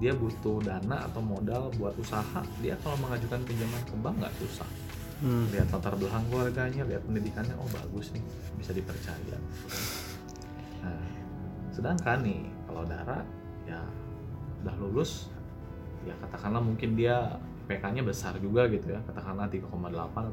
dia 0.01 0.11
butuh 0.11 0.59
dana 0.65 1.05
atau 1.05 1.21
modal 1.21 1.69
buat 1.77 1.93
usaha 1.95 2.41
dia 2.59 2.75
kalau 2.81 2.97
mengajukan 2.99 3.39
pinjaman 3.45 3.81
ke 3.85 3.95
bank 4.01 4.15
nggak 4.19 4.35
susah. 4.41 4.69
Hmm. 5.23 5.47
lihat 5.55 5.71
latar 5.71 5.95
belakang 5.95 6.27
keluarganya 6.27 6.83
lihat 6.83 6.99
pendidikannya 7.07 7.55
oh 7.55 7.69
bagus 7.71 8.11
nih 8.11 8.19
bisa 8.59 8.75
dipercaya. 8.75 9.37
Nah 10.83 11.05
sedangkan 11.71 12.19
nih 12.27 12.43
kalau 12.67 12.83
Dara 12.83 13.23
ya 13.63 13.79
udah 14.63 14.75
lulus 14.83 15.31
ya 16.03 16.11
katakanlah 16.19 16.59
mungkin 16.59 16.99
dia 16.99 17.39
PK-nya 17.71 18.03
besar 18.03 18.35
juga 18.43 18.67
gitu 18.67 18.91
ya 18.91 18.99
katakanlah 19.07 19.47
3,8 19.47 19.71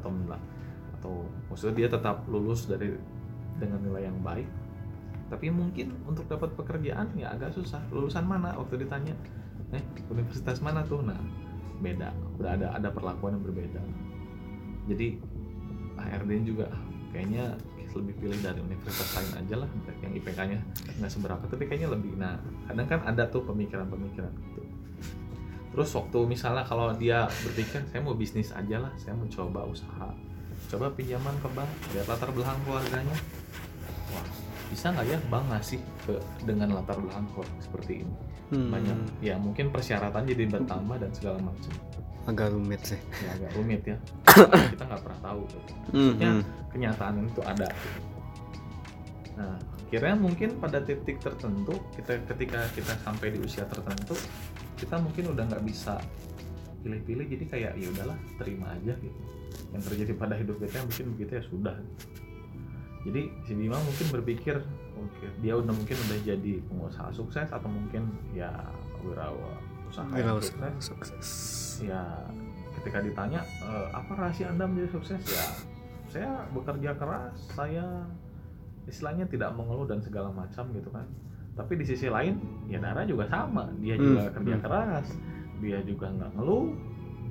atau 0.02 0.10
atau 0.98 1.14
maksudnya 1.46 1.74
dia 1.86 1.88
tetap 1.88 2.26
lulus 2.26 2.66
dari 2.66 2.90
dengan 3.56 3.78
nilai 3.86 4.10
yang 4.10 4.18
baik 4.20 4.48
tapi 5.30 5.46
mungkin 5.46 5.94
untuk 6.02 6.26
dapat 6.26 6.50
pekerjaan 6.58 7.14
ya 7.14 7.30
agak 7.30 7.54
susah. 7.54 7.78
Lulusan 7.94 8.26
mana? 8.26 8.50
Waktu 8.58 8.82
ditanya. 8.82 9.14
Eh 9.70 9.82
universitas 10.10 10.58
mana 10.58 10.82
tuh? 10.82 11.06
Nah 11.06 11.16
beda. 11.78 12.10
Udah 12.36 12.58
ada 12.58 12.74
ada 12.74 12.90
perlakuan 12.90 13.38
yang 13.38 13.44
berbeda. 13.46 13.78
Jadi 14.90 15.22
HRD 15.94 16.30
juga 16.42 16.66
ah, 16.66 16.82
kayaknya 17.14 17.54
lebih 17.90 18.14
pilih 18.22 18.38
dari 18.42 18.58
universitas 18.58 19.06
lain 19.14 19.46
aja 19.46 19.54
lah. 19.62 19.70
Yang 20.02 20.12
IPK-nya 20.18 20.58
nggak 20.98 21.10
seberapa 21.14 21.44
tapi 21.46 21.62
kayaknya 21.70 21.94
lebih. 21.94 22.18
Nah 22.18 22.34
kadang 22.66 22.90
kan 22.90 23.00
ada 23.06 23.30
tuh 23.30 23.46
pemikiran-pemikiran 23.46 24.34
gitu. 24.34 24.62
Terus 25.70 25.94
waktu 25.94 26.18
misalnya 26.26 26.66
kalau 26.66 26.90
dia 26.98 27.30
berpikir 27.46 27.86
saya 27.86 28.02
mau 28.02 28.18
bisnis 28.18 28.50
aja 28.50 28.82
lah 28.82 28.90
saya 28.98 29.14
mau 29.14 29.30
coba 29.30 29.62
usaha. 29.62 30.10
Coba 30.66 30.90
pinjaman 30.90 31.38
ke 31.38 31.48
bank 31.54 31.70
lihat 31.94 32.10
latar 32.10 32.34
belakang 32.34 32.58
keluarganya. 32.66 33.14
Wah 34.10 34.49
bisa 34.70 34.94
nggak 34.94 35.06
ya 35.10 35.18
bank 35.26 35.44
ngasih 35.50 35.80
ke 36.06 36.14
dengan 36.46 36.78
latar 36.78 36.96
belakang 37.02 37.26
keluarga 37.34 37.58
seperti 37.60 38.06
ini? 38.06 38.14
Hmm. 38.50 38.66
banyak 38.66 38.98
ya 39.22 39.38
mungkin 39.38 39.70
persyaratan 39.70 40.26
jadi 40.26 40.50
bertambah 40.50 40.96
dan 40.98 41.10
segala 41.14 41.38
macam. 41.38 41.70
Agak 42.26 42.50
rumit 42.50 42.82
sih. 42.82 42.98
Ya 43.22 43.30
agak 43.38 43.50
rumit 43.54 43.82
ya. 43.86 43.96
Kita 44.74 44.82
nggak 44.90 45.02
pernah 45.06 45.20
tahu. 45.22 45.40
Gitu. 45.46 45.72
Maksudnya 45.94 46.30
Hmm. 46.34 46.42
kenyataan 46.74 47.14
itu 47.30 47.42
ada. 47.46 47.68
Nah 49.38 49.54
akhirnya 49.86 50.14
mungkin 50.18 50.58
pada 50.62 50.78
titik 50.82 51.18
tertentu 51.18 51.74
kita 51.98 52.22
ketika 52.30 52.62
kita 52.74 52.94
sampai 53.02 53.34
di 53.34 53.42
usia 53.42 53.66
tertentu 53.66 54.14
kita 54.78 54.98
mungkin 55.02 55.34
udah 55.34 55.50
nggak 55.50 55.66
bisa 55.66 55.98
pilih-pilih 56.86 57.26
jadi 57.26 57.44
kayak 57.50 57.72
ya 57.78 57.86
udahlah 57.90 58.18
terima 58.38 58.74
aja 58.74 58.94
gitu. 58.98 59.20
Yang 59.70 59.82
terjadi 59.90 60.12
pada 60.18 60.34
hidup 60.34 60.58
kita 60.58 60.82
mungkin 60.82 61.06
begitu 61.14 61.32
ya 61.38 61.42
sudah 61.46 61.76
jadi 63.00 63.32
si 63.42 63.52
Bima 63.54 63.80
mungkin 63.80 64.06
berpikir 64.12 64.60
oke 64.94 65.26
dia 65.40 65.56
udah 65.56 65.72
mungkin 65.72 65.96
udah 65.96 66.18
jadi 66.20 66.52
pengusaha 66.68 67.08
sukses 67.10 67.48
atau 67.48 67.68
mungkin 67.68 68.12
ya 68.30 68.52
wirawa 69.00 69.56
usaha 69.88 70.06
sukses? 70.38 70.72
sukses. 70.78 71.28
Ya 71.82 72.04
ketika 72.78 73.00
ditanya 73.00 73.40
"Eh, 73.42 73.86
apa 73.90 74.12
rahasia 74.14 74.52
anda 74.52 74.68
menjadi 74.68 75.00
sukses? 75.00 75.20
Ya 75.26 75.46
saya 76.06 76.30
bekerja 76.52 76.94
keras 76.94 77.34
saya 77.50 78.04
istilahnya 78.84 79.24
tidak 79.26 79.54
mengeluh 79.54 79.86
dan 79.88 79.98
segala 79.98 80.28
macam 80.30 80.68
gitu 80.74 80.90
kan. 80.90 81.08
Tapi 81.56 81.72
di 81.76 81.84
sisi 81.84 82.06
lain 82.06 82.38
ya 82.68 82.78
Dara 82.78 83.02
juga 83.02 83.26
sama. 83.26 83.66
Dia 83.80 83.96
juga 83.96 84.28
Hmm, 84.28 84.34
kerja 84.36 84.54
hmm. 84.56 84.64
keras 84.64 85.06
dia 85.60 85.78
juga 85.84 86.06
nggak 86.08 86.30
ngeluh 86.36 86.72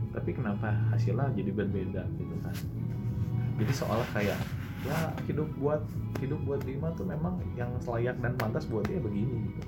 tapi 0.09 0.33
kenapa 0.33 0.73
hasilnya 0.89 1.29
jadi 1.37 1.51
berbeda 1.53 2.01
gitu 2.17 2.35
kan. 2.41 2.55
Jadi 3.61 3.73
seolah 3.73 4.07
kayak 4.09 4.39
ya 4.87 5.11
hidup 5.27 5.49
buat 5.59 5.83
hidup 6.23 6.39
buat 6.47 6.61
Bima 6.63 6.91
tuh 6.95 7.03
memang 7.07 7.39
yang 7.59 7.71
selayak 7.83 8.15
dan 8.23 8.35
pantas 8.39 8.63
buat 8.67 8.87
dia 8.87 8.99
begini 8.99 9.51
gitu. 9.51 9.61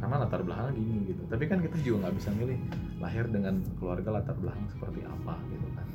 Karena 0.00 0.20
latar 0.20 0.44
belakangnya 0.44 0.76
gini 0.76 0.98
gitu. 1.08 1.22
Tapi 1.28 1.44
kan 1.48 1.58
kita 1.64 1.76
juga 1.80 1.96
nggak 2.08 2.14
bisa 2.20 2.28
milih 2.36 2.58
lahir 3.00 3.24
dengan 3.28 3.54
keluarga 3.80 4.20
latar 4.20 4.36
belakang 4.36 4.68
seperti 4.68 5.00
apa 5.04 5.34
gitu 5.48 5.68
kan. 5.72 5.86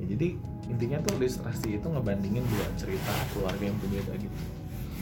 Ya 0.00 0.04
jadi 0.16 0.28
intinya 0.72 0.98
tuh 1.04 1.12
ilustrasi 1.20 1.76
itu 1.76 1.86
ngebandingin 1.86 2.44
dua 2.48 2.66
cerita 2.80 3.12
keluarga 3.36 3.64
yang 3.68 3.76
berbeda 3.84 4.12
gitu. 4.16 4.38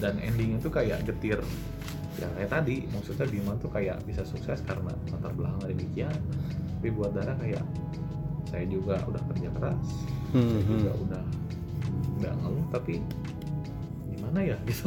Dan 0.02 0.18
endingnya 0.18 0.58
tuh 0.58 0.72
kayak 0.74 1.06
getir. 1.06 1.38
Ya 2.18 2.26
kayak 2.34 2.50
tadi 2.50 2.84
maksudnya 2.90 3.26
Bima 3.30 3.54
tuh 3.62 3.70
kayak 3.70 4.02
bisa 4.04 4.26
sukses 4.26 4.58
karena 4.66 4.90
latar 5.14 5.32
belakang 5.38 5.62
demikian. 5.70 6.18
Tapi 6.82 6.90
buat 6.90 7.14
Dara 7.14 7.38
kayak 7.38 7.62
saya 8.50 8.66
juga 8.68 9.00
udah 9.08 9.22
kerja 9.32 9.48
keras 9.54 9.80
saya 10.32 10.44
Hmm, 10.44 10.64
juga 10.64 10.92
hmm. 10.92 11.04
udah 11.08 11.24
nggak 12.22 12.34
ngeluh 12.38 12.66
tapi 12.70 13.02
gimana 14.14 14.38
ya 14.46 14.56
gitu. 14.70 14.86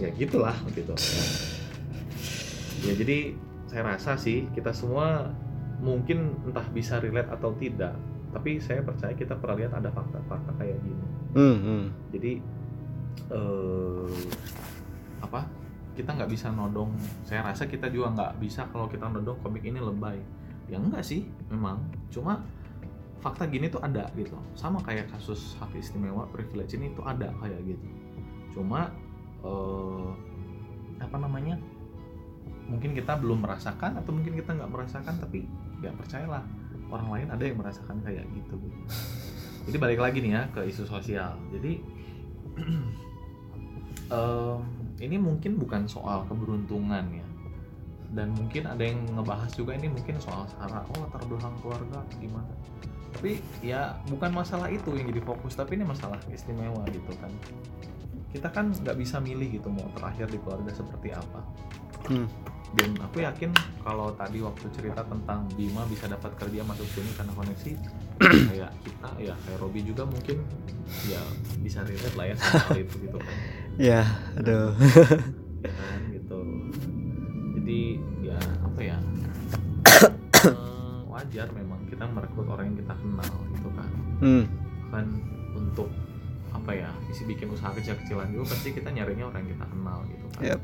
Ya 0.00 0.08
gitulah 0.16 0.56
gitu. 0.72 0.96
Ya 2.88 2.92
jadi 2.96 3.36
saya 3.68 3.82
rasa 3.94 4.16
sih 4.16 4.48
kita 4.56 4.72
semua 4.72 5.30
mungkin 5.84 6.34
entah 6.48 6.64
bisa 6.72 6.98
relate 6.98 7.28
atau 7.28 7.52
tidak 7.56 7.94
tapi 8.30 8.62
saya 8.62 8.80
percaya 8.80 9.12
kita 9.12 9.34
pernah 9.36 9.58
lihat 9.58 9.72
ada 9.74 9.90
fakta-fakta 9.90 10.54
kayak 10.56 10.78
gini. 10.86 11.06
Hmm, 11.34 11.56
hmm. 11.60 11.84
jadi 12.14 12.32
eh 13.30 14.22
apa 15.20 15.46
kita 15.98 16.16
nggak 16.16 16.30
bisa 16.30 16.48
nodong. 16.54 16.94
Saya 17.26 17.44
rasa 17.44 17.66
kita 17.66 17.90
juga 17.90 18.14
nggak 18.14 18.32
bisa 18.40 18.64
kalau 18.70 18.86
kita 18.86 19.10
nodong 19.10 19.36
komik 19.42 19.66
ini 19.66 19.82
lebay. 19.82 20.16
Ya 20.70 20.78
enggak 20.78 21.02
sih 21.02 21.26
memang. 21.50 21.82
Cuma 22.08 22.40
fakta 23.20 23.44
gini 23.46 23.68
tuh 23.68 23.80
ada 23.84 24.08
gitu. 24.16 24.34
Sama 24.56 24.80
kayak 24.80 25.12
kasus 25.12 25.54
hak 25.60 25.76
istimewa 25.76 26.24
privilege 26.32 26.72
ini 26.72 26.92
tuh 26.96 27.04
ada 27.04 27.28
kayak 27.38 27.60
gitu. 27.68 27.86
Cuma 28.56 28.88
eh 29.44 30.08
apa 31.00 31.16
namanya? 31.20 31.60
Mungkin 32.66 32.96
kita 32.96 33.18
belum 33.20 33.44
merasakan 33.44 33.98
atau 34.00 34.10
mungkin 34.14 34.36
kita 34.40 34.56
nggak 34.56 34.70
merasakan 34.72 35.14
tapi 35.20 35.44
ya 35.84 35.92
percayalah. 35.92 36.44
Orang 36.90 37.12
lain 37.12 37.28
ada 37.30 37.44
yang 37.44 37.60
merasakan 37.60 38.02
kayak 38.02 38.26
gitu. 38.34 38.56
Jadi 39.68 39.76
balik 39.76 40.00
lagi 40.00 40.18
nih 40.24 40.32
ya 40.34 40.42
ke 40.50 40.64
isu 40.66 40.88
sosial. 40.88 41.36
Jadi 41.54 41.78
em, 44.16 44.58
ini 44.98 45.16
mungkin 45.20 45.60
bukan 45.60 45.86
soal 45.86 46.24
keberuntungan 46.26 47.04
ya. 47.12 47.28
Dan 48.10 48.34
mungkin 48.34 48.66
ada 48.66 48.82
yang 48.82 49.06
ngebahas 49.14 49.54
juga 49.54 49.78
ini 49.78 49.86
mungkin 49.86 50.18
soal 50.18 50.42
sara 50.50 50.82
oh 50.82 51.06
latar 51.06 51.22
belakang 51.30 51.54
keluarga 51.62 52.02
gimana 52.18 52.50
tapi 53.10 53.42
ya 53.60 53.98
bukan 54.06 54.30
masalah 54.30 54.70
itu 54.70 54.94
yang 54.94 55.10
jadi 55.10 55.22
fokus 55.26 55.58
tapi 55.58 55.76
ini 55.76 55.84
masalah 55.84 56.18
istimewa 56.30 56.86
gitu 56.88 57.12
kan. 57.18 57.32
Kita 58.30 58.48
kan 58.54 58.70
nggak 58.70 58.94
bisa 58.94 59.18
milih 59.18 59.58
gitu 59.58 59.68
mau 59.68 59.90
terakhir 59.92 60.30
di 60.30 60.38
keluarga 60.38 60.70
seperti 60.70 61.10
apa. 61.10 61.40
Hmm. 62.08 62.24
dan 62.70 62.94
aku 63.02 63.26
yakin 63.26 63.50
kalau 63.82 64.14
tadi 64.14 64.38
waktu 64.38 64.62
cerita 64.70 65.02
tentang 65.02 65.42
Bima 65.58 65.82
bisa 65.90 66.06
dapat 66.06 66.30
kerja 66.38 66.62
masuk 66.62 66.86
sini 66.94 67.10
karena 67.18 67.34
koneksi 67.34 67.72
kayak 68.54 68.70
kita 68.86 69.10
ya 69.18 69.34
kayak 69.42 69.58
Robi 69.58 69.82
juga 69.82 70.06
mungkin 70.06 70.38
ya 71.10 71.18
bisa 71.66 71.82
relate 71.82 72.14
lah 72.14 72.26
ya 72.30 72.36
sama 72.38 72.78
itu 72.78 72.94
gitu 73.02 73.18
kan. 73.18 73.36
Ya, 73.74 74.06
aduh. 74.38 74.70
Kan 75.66 76.00
gitu. 76.14 76.38
Jadi 77.58 77.80
ya 78.22 78.38
apa 78.62 78.80
ya? 78.80 78.98
Eh, 80.40 81.00
wajar 81.04 81.52
memang 81.52 81.79
kita 82.00 82.08
merekrut 82.08 82.48
orang 82.48 82.64
yang 82.66 82.78
kita 82.80 82.94
kenal 82.96 83.28
gitu 83.52 83.68
kan 83.76 83.90
Hmm. 84.18 84.44
kan 84.88 85.04
untuk 85.52 85.92
apa 86.50 86.72
ya 86.72 86.88
isi 87.06 87.22
bikin 87.24 87.52
usaha 87.52 87.68
kecil-kecilan 87.70 88.32
juga 88.32 88.48
pasti 88.48 88.72
kita 88.72 88.88
nyarinya 88.88 89.28
orang 89.28 89.44
yang 89.44 89.52
kita 89.52 89.66
kenal 89.68 89.98
gitu 90.08 90.26
kan 90.32 90.42
Yep. 90.48 90.60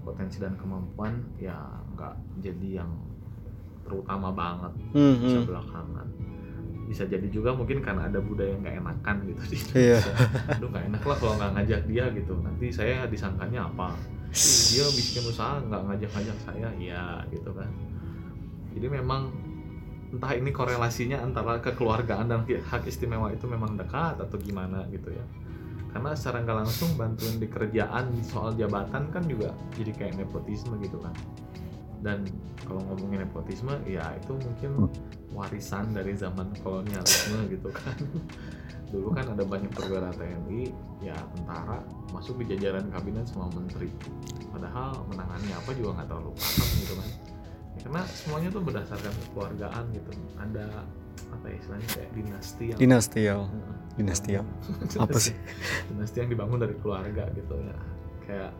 potensi 0.00 0.38
dan 0.38 0.54
kemampuan 0.54 1.18
ya 1.36 1.58
nggak 1.92 2.14
jadi 2.38 2.68
yang 2.78 2.90
terutama 3.82 4.30
banget 4.30 4.70
Hmm, 4.92 5.18
bisa 5.18 5.36
hmm. 5.36 5.48
belakangan 5.48 6.06
bisa 6.82 7.02
jadi 7.04 7.26
juga 7.26 7.50
mungkin 7.50 7.82
karena 7.82 8.06
ada 8.06 8.22
budaya 8.22 8.52
yang 8.52 8.62
nggak 8.62 8.76
enakan 8.78 9.16
gitu 9.24 9.42
di. 9.48 9.56
Indonesia. 9.58 10.14
Aduh 10.52 10.68
nggak 10.70 10.84
enak 10.92 11.02
lah 11.02 11.16
kalau 11.16 11.34
nggak 11.34 11.50
ngajak 11.56 11.80
dia 11.86 12.04
gitu 12.12 12.32
nanti 12.38 12.66
saya 12.70 13.02
disangkanya 13.04 13.66
apa 13.66 13.98
dia 14.70 14.86
bikin 14.88 15.22
usaha 15.24 15.58
nggak 15.60 15.82
ngajak-ngajak 15.82 16.38
saya 16.40 16.68
ya 16.76 17.02
gitu 17.28 17.50
kan 17.50 17.66
jadi 18.72 18.86
memang 18.88 19.28
entah 20.12 20.36
ini 20.36 20.52
korelasinya 20.52 21.24
antara 21.24 21.56
kekeluargaan 21.64 22.28
dan 22.28 22.44
hak 22.44 22.84
istimewa 22.84 23.32
itu 23.32 23.48
memang 23.48 23.80
dekat 23.80 24.20
atau 24.20 24.36
gimana 24.36 24.84
gitu 24.92 25.08
ya. 25.08 25.24
Karena 25.92 26.12
secara 26.12 26.44
nggak 26.44 26.58
langsung 26.64 26.90
bantuin 27.00 27.36
di 27.40 27.48
kerjaan 27.48 28.12
soal 28.24 28.52
jabatan 28.56 29.08
kan 29.08 29.24
juga 29.24 29.56
jadi 29.76 29.92
kayak 29.96 30.14
nepotisme 30.20 30.76
gitu 30.84 31.00
kan. 31.00 31.16
Dan 32.04 32.28
kalau 32.68 32.84
ngomongin 32.92 33.24
nepotisme 33.24 33.72
ya 33.88 34.04
itu 34.20 34.36
mungkin 34.36 34.92
warisan 35.32 35.96
dari 35.96 36.12
zaman 36.12 36.52
kolonialisme 36.60 37.48
gitu 37.48 37.72
kan. 37.72 37.96
Dulu 38.92 39.08
kan 39.16 39.24
ada 39.32 39.44
banyak 39.48 39.72
perwira 39.72 40.12
TNI 40.12 40.68
ya 41.00 41.16
tentara 41.32 41.80
masuk 42.12 42.36
di 42.44 42.52
jajaran 42.52 42.84
kabinet 42.92 43.24
sama 43.24 43.48
menteri. 43.56 43.88
Padahal 44.52 45.08
menangani 45.08 45.56
apa 45.56 45.72
juga 45.72 45.96
nggak 45.96 46.08
terlalu 46.12 46.36
paham 46.36 46.68
gitu 46.84 46.94
kan 47.00 47.31
karena 47.78 48.00
semuanya 48.04 48.48
tuh 48.48 48.60
berdasarkan 48.60 49.12
kekeluargaan 49.18 49.84
gitu 49.90 50.10
ada 50.36 50.66
apa 51.28 51.44
ya 51.46 51.56
istilahnya 51.56 51.88
kayak 51.88 52.10
dinasti 52.12 52.64
yang 52.66 52.78
Dinasti 52.78 53.20
ya. 53.22 53.34
Heeh. 53.38 53.74
Dinasti 53.92 54.30
ya. 54.30 54.42
Apa 55.04 55.16
sih? 55.18 55.34
dinasti 55.88 56.16
yang 56.18 56.28
dibangun 56.28 56.58
dari 56.58 56.74
keluarga 56.76 57.24
gitu 57.30 57.54
ya 57.58 57.76
kayak 58.22 58.50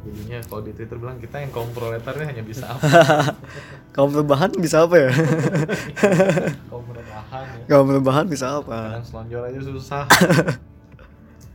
jadinya 0.00 0.38
kalau 0.42 0.62
di 0.62 0.72
Twitter 0.72 0.96
bilang 0.96 1.18
kita 1.18 1.36
yang 1.38 1.50
kaum 1.50 1.68
proletarnya 1.70 2.24
hanya 2.24 2.40
bisa 2.40 2.64
apa 2.66 2.80
Kaum 3.94 4.08
perubahan 4.10 4.48
bisa 4.56 4.82
apa 4.82 4.96
ya? 4.96 5.10
kaum 6.70 6.86
rebahan 6.88 7.44
ya 7.52 7.64
Kaum 7.68 7.84
perubahan 7.86 8.24
bisa 8.24 8.46
apa? 8.56 8.96
kadang 8.96 9.04
selonjor 9.04 9.42
aja 9.44 9.60
susah 9.60 10.04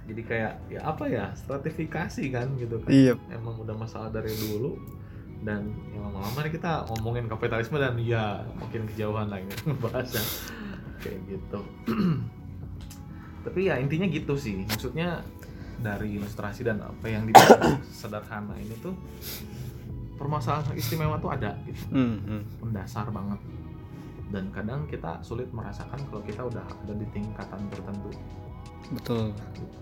jadi 0.05 0.21
kayak 0.21 0.53
ya 0.69 0.79
apa 0.85 1.03
ya 1.09 1.25
stratifikasi 1.33 2.23
kan 2.29 2.47
gitu 2.55 2.77
kan 2.77 2.89
Iya. 2.93 3.17
emang 3.27 3.57
udah 3.57 3.73
masalah 3.73 4.13
dari 4.13 4.29
dulu 4.31 4.77
dan 5.45 5.69
ya 5.93 6.01
lama-lama 6.01 6.41
nih 6.41 6.53
kita 6.57 6.89
ngomongin 6.89 7.29
kapitalisme 7.29 7.77
dan 7.77 7.93
ya 8.01 8.41
makin 8.57 8.89
kejauhan 8.89 9.29
lagi 9.29 9.45
bahasa 9.83 10.17
kayak 10.99 11.21
gitu 11.29 11.59
tapi 13.45 13.69
ya 13.69 13.77
intinya 13.77 14.09
gitu 14.09 14.33
sih 14.33 14.65
maksudnya 14.65 15.21
dari 15.77 16.17
ilustrasi 16.17 16.65
dan 16.65 16.81
apa 16.81 17.05
yang 17.05 17.29
dibilang 17.29 17.77
sederhana 18.01 18.57
ini 18.57 18.73
tuh 18.81 18.97
permasalahan 20.17 20.73
istimewa 20.73 21.21
tuh 21.21 21.29
ada 21.29 21.53
gitu 21.69 21.93
Hmm, 21.93 22.17
hmm. 22.25 22.41
mendasar 22.65 23.05
banget 23.13 23.37
dan 24.33 24.49
kadang 24.49 24.89
kita 24.89 25.21
sulit 25.21 25.45
merasakan 25.53 26.01
kalau 26.09 26.23
kita 26.25 26.41
udah 26.41 26.65
ada 26.65 26.93
di 26.97 27.05
tingkatan 27.13 27.61
tertentu 27.69 28.09
Betul. 28.89 29.29
gitu. 29.53 29.81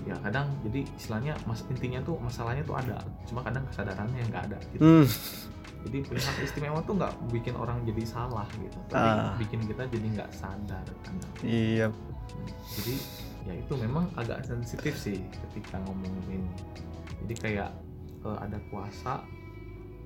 Ya 0.00 0.16
kadang 0.18 0.46
jadi 0.62 0.80
istilahnya 0.92 1.32
mas 1.44 1.60
intinya 1.66 2.00
tuh 2.00 2.16
masalahnya 2.16 2.62
tuh 2.62 2.74
ada 2.74 2.96
cuma 3.24 3.40
kadang 3.40 3.64
kesadarannya 3.66 4.22
nggak 4.26 4.44
ada 4.48 4.58
gitu 4.70 4.80
Hmm. 4.80 5.06
jadi 5.80 5.98
punya 6.02 6.20
hak 6.22 6.36
istimewa 6.40 6.80
tuh 6.80 6.94
nggak 6.94 7.12
bikin 7.28 7.54
orang 7.54 7.78
jadi 7.82 8.02
salah 8.04 8.48
gitu 8.54 8.78
tapi 8.86 9.08
Ah. 9.08 9.34
bikin 9.36 9.60
kita 9.62 9.82
jadi 9.86 10.06
nggak 10.14 10.30
sadar 10.30 10.84
kadang 11.00 11.32
Iya. 11.40 11.86
jadi 12.74 12.94
ya 13.40 13.54
itu 13.56 13.72
memang 13.74 14.04
agak 14.14 14.42
sensitif 14.42 14.94
sih 14.94 15.18
ketika 15.48 15.80
ngomongin 15.80 16.12
ini 16.30 16.50
jadi 17.20 17.34
kayak 17.36 17.70
eh, 18.20 18.38
ada 18.38 18.58
kuasa 18.68 19.24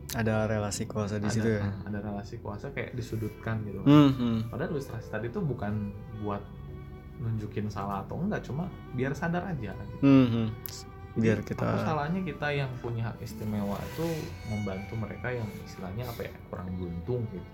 Ada 0.06 0.46
relasi 0.46 0.84
kuasa 0.84 1.16
di 1.16 1.26
ada, 1.26 1.34
situ 1.34 1.48
ya. 1.50 1.64
ada 1.82 1.98
relasi 1.98 2.38
kuasa 2.38 2.70
kayak 2.70 2.94
disudutkan 2.94 3.64
gitu 3.64 3.82
Hmm, 3.82 4.10
hmm. 4.12 4.38
Padahal 4.46 4.70
ilustrasi 4.70 5.08
tadi 5.08 5.26
tuh 5.28 5.42
bukan 5.42 5.90
buat 6.20 6.38
nunjukin 7.20 7.70
salah 7.70 8.02
atau 8.02 8.18
enggak, 8.18 8.42
cuma 8.46 8.66
biar 8.94 9.14
sadar 9.14 9.46
aja. 9.46 9.72
Gitu. 9.74 9.96
Hmm. 10.02 10.48
Jadi, 11.14 11.22
Biar 11.30 11.38
kita 11.46 11.62
apa 11.62 11.78
salahnya 11.86 12.20
kita 12.26 12.48
yang 12.50 12.70
punya 12.82 13.06
hak 13.06 13.22
istimewa 13.22 13.78
itu 13.78 14.02
membantu 14.50 14.98
mereka 14.98 15.30
yang 15.30 15.46
istilahnya 15.62 16.10
apa 16.10 16.26
ya 16.26 16.34
kurang 16.50 16.74
beruntung 16.74 17.22
gitu. 17.30 17.50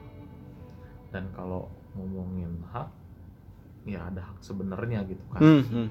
Dan 1.12 1.28
kalau 1.36 1.68
ngomongin 1.92 2.56
hak, 2.72 2.88
ya 3.84 4.08
ada 4.08 4.32
hak 4.32 4.40
sebenarnya 4.40 5.04
gitu 5.04 5.20
kan. 5.36 5.44
Hmm, 5.44 5.62
hmm. 5.68 5.88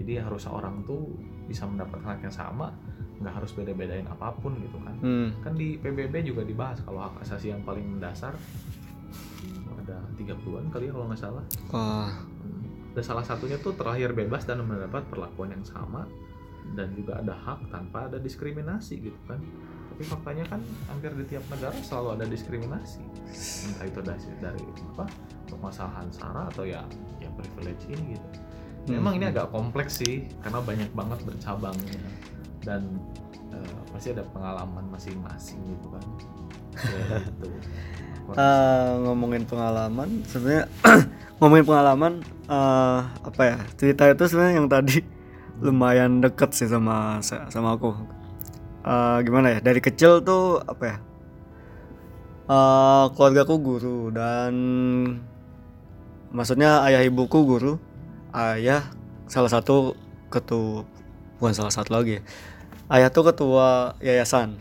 Jadi 0.00 0.12
harusnya 0.24 0.56
orang 0.56 0.88
tuh 0.88 1.12
bisa 1.44 1.68
mendapatkan 1.68 2.16
hak 2.16 2.20
yang 2.24 2.32
sama, 2.32 2.72
nggak 3.20 3.44
harus 3.44 3.52
beda-bedain 3.52 4.08
apa 4.08 4.32
pun 4.40 4.56
gitu 4.64 4.80
kan. 4.80 4.96
Hmm. 5.04 5.28
Kan 5.44 5.52
di 5.52 5.76
PBB 5.76 6.24
juga 6.24 6.48
dibahas 6.48 6.80
kalau 6.80 7.04
hak 7.04 7.20
asasi 7.28 7.52
yang 7.52 7.60
paling 7.60 7.84
mendasar 7.84 8.32
ada 9.86 10.02
30-an 10.18 10.66
kali 10.72 10.88
ya 10.88 10.92
kalau 10.96 11.06
nggak 11.12 11.20
salah. 11.20 11.44
Wah. 11.70 12.10
Dan 12.96 13.04
salah 13.04 13.20
satunya 13.20 13.60
tuh 13.60 13.76
terakhir 13.76 14.16
bebas 14.16 14.48
dan 14.48 14.64
mendapat 14.64 15.04
perlakuan 15.12 15.52
yang 15.52 15.64
sama 15.68 16.08
dan 16.72 16.96
juga 16.96 17.20
ada 17.20 17.36
hak 17.36 17.68
tanpa 17.68 18.08
ada 18.08 18.16
diskriminasi 18.16 19.04
gitu 19.04 19.20
kan. 19.28 19.36
Tapi 19.92 20.02
faktanya 20.08 20.44
kan 20.48 20.60
hampir 20.88 21.12
di 21.12 21.24
tiap 21.28 21.44
negara 21.52 21.76
selalu 21.84 22.08
ada 22.16 22.24
diskriminasi. 22.24 23.04
Entah 23.68 23.84
itu 23.84 24.00
dari, 24.00 24.28
dari 24.40 24.64
apa 24.96 25.04
permasalahan 25.44 26.08
sara 26.08 26.48
atau 26.48 26.64
ya 26.64 26.80
ya 27.20 27.28
privilege 27.36 27.84
ini 27.92 28.16
gitu. 28.16 28.26
Memang 28.96 29.20
ini 29.20 29.28
Hmm. 29.28 29.32
agak 29.36 29.46
kompleks 29.52 30.00
sih 30.00 30.24
karena 30.40 30.64
banyak 30.64 30.90
banget 30.96 31.18
bercabangnya. 31.28 32.00
Dan 32.64 32.96
eh, 33.52 33.78
pasti 33.92 34.16
ada 34.16 34.24
pengalaman 34.32 34.88
masing-masing 34.88 35.60
gitu 35.68 35.88
kan. 35.92 36.04
Gitu. 36.80 37.48
Eh, 38.26 38.92
ngomongin 39.06 39.46
pengalaman 39.46 40.26
sebenarnya 40.26 40.66
ngomongin 41.38 41.62
pengalaman 41.62 42.12
eh, 42.46 43.00
apa 43.06 43.42
ya 43.42 43.56
cerita 43.78 44.08
itu 44.10 44.24
sebenarnya 44.26 44.54
yang 44.58 44.68
tadi 44.70 44.98
lumayan 45.64 46.20
deket 46.20 46.52
sih 46.52 46.68
sama 46.68 47.18
sama 47.22 47.74
aku 47.74 48.16
Eh, 48.86 49.18
gimana 49.26 49.50
ya 49.50 49.58
dari 49.58 49.82
kecil 49.82 50.22
tuh 50.22 50.62
apa 50.62 50.84
ya 50.86 50.96
eh 52.46 53.04
keluargaku 53.18 53.58
guru 53.58 54.14
dan 54.14 54.54
maksudnya 56.30 56.86
ayah 56.86 57.02
ibuku 57.02 57.42
guru 57.42 57.82
ayah 58.30 58.86
salah 59.26 59.50
satu 59.50 59.98
ketua 60.30 60.86
bukan 61.42 61.50
salah 61.50 61.74
satu 61.74 61.98
lagi 61.98 62.22
ya. 62.22 62.22
ayah 62.94 63.10
tuh 63.10 63.26
ketua 63.26 63.98
yayasan 63.98 64.54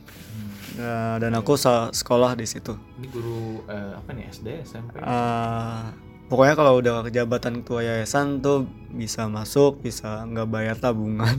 Nah, 0.76 1.16
dan 1.24 1.32
aku 1.32 1.56
sekolah 1.56 2.36
di 2.36 2.44
situ. 2.44 2.76
Ini 3.00 3.08
guru 3.08 3.64
eh, 3.72 3.96
apa 3.96 4.12
nih 4.12 4.28
SD, 4.28 4.60
SMP? 4.68 5.00
Eh, 5.00 5.84
pokoknya 6.26 6.56
kalau 6.58 6.74
udah 6.82 7.06
jabatan 7.08 7.62
ketua 7.62 7.82
yayasan 7.84 8.42
tuh 8.42 8.66
bisa 8.90 9.28
masuk, 9.28 9.80
bisa 9.80 10.26
nggak 10.26 10.48
bayar 10.50 10.76
tabungan, 10.78 11.38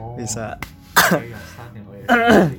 Oh, 0.00 0.18
bisa. 0.18 0.58
yayasan 0.96 1.68
ya, 1.72 1.82
oh, 1.86 1.94
yayasan. 1.94 2.50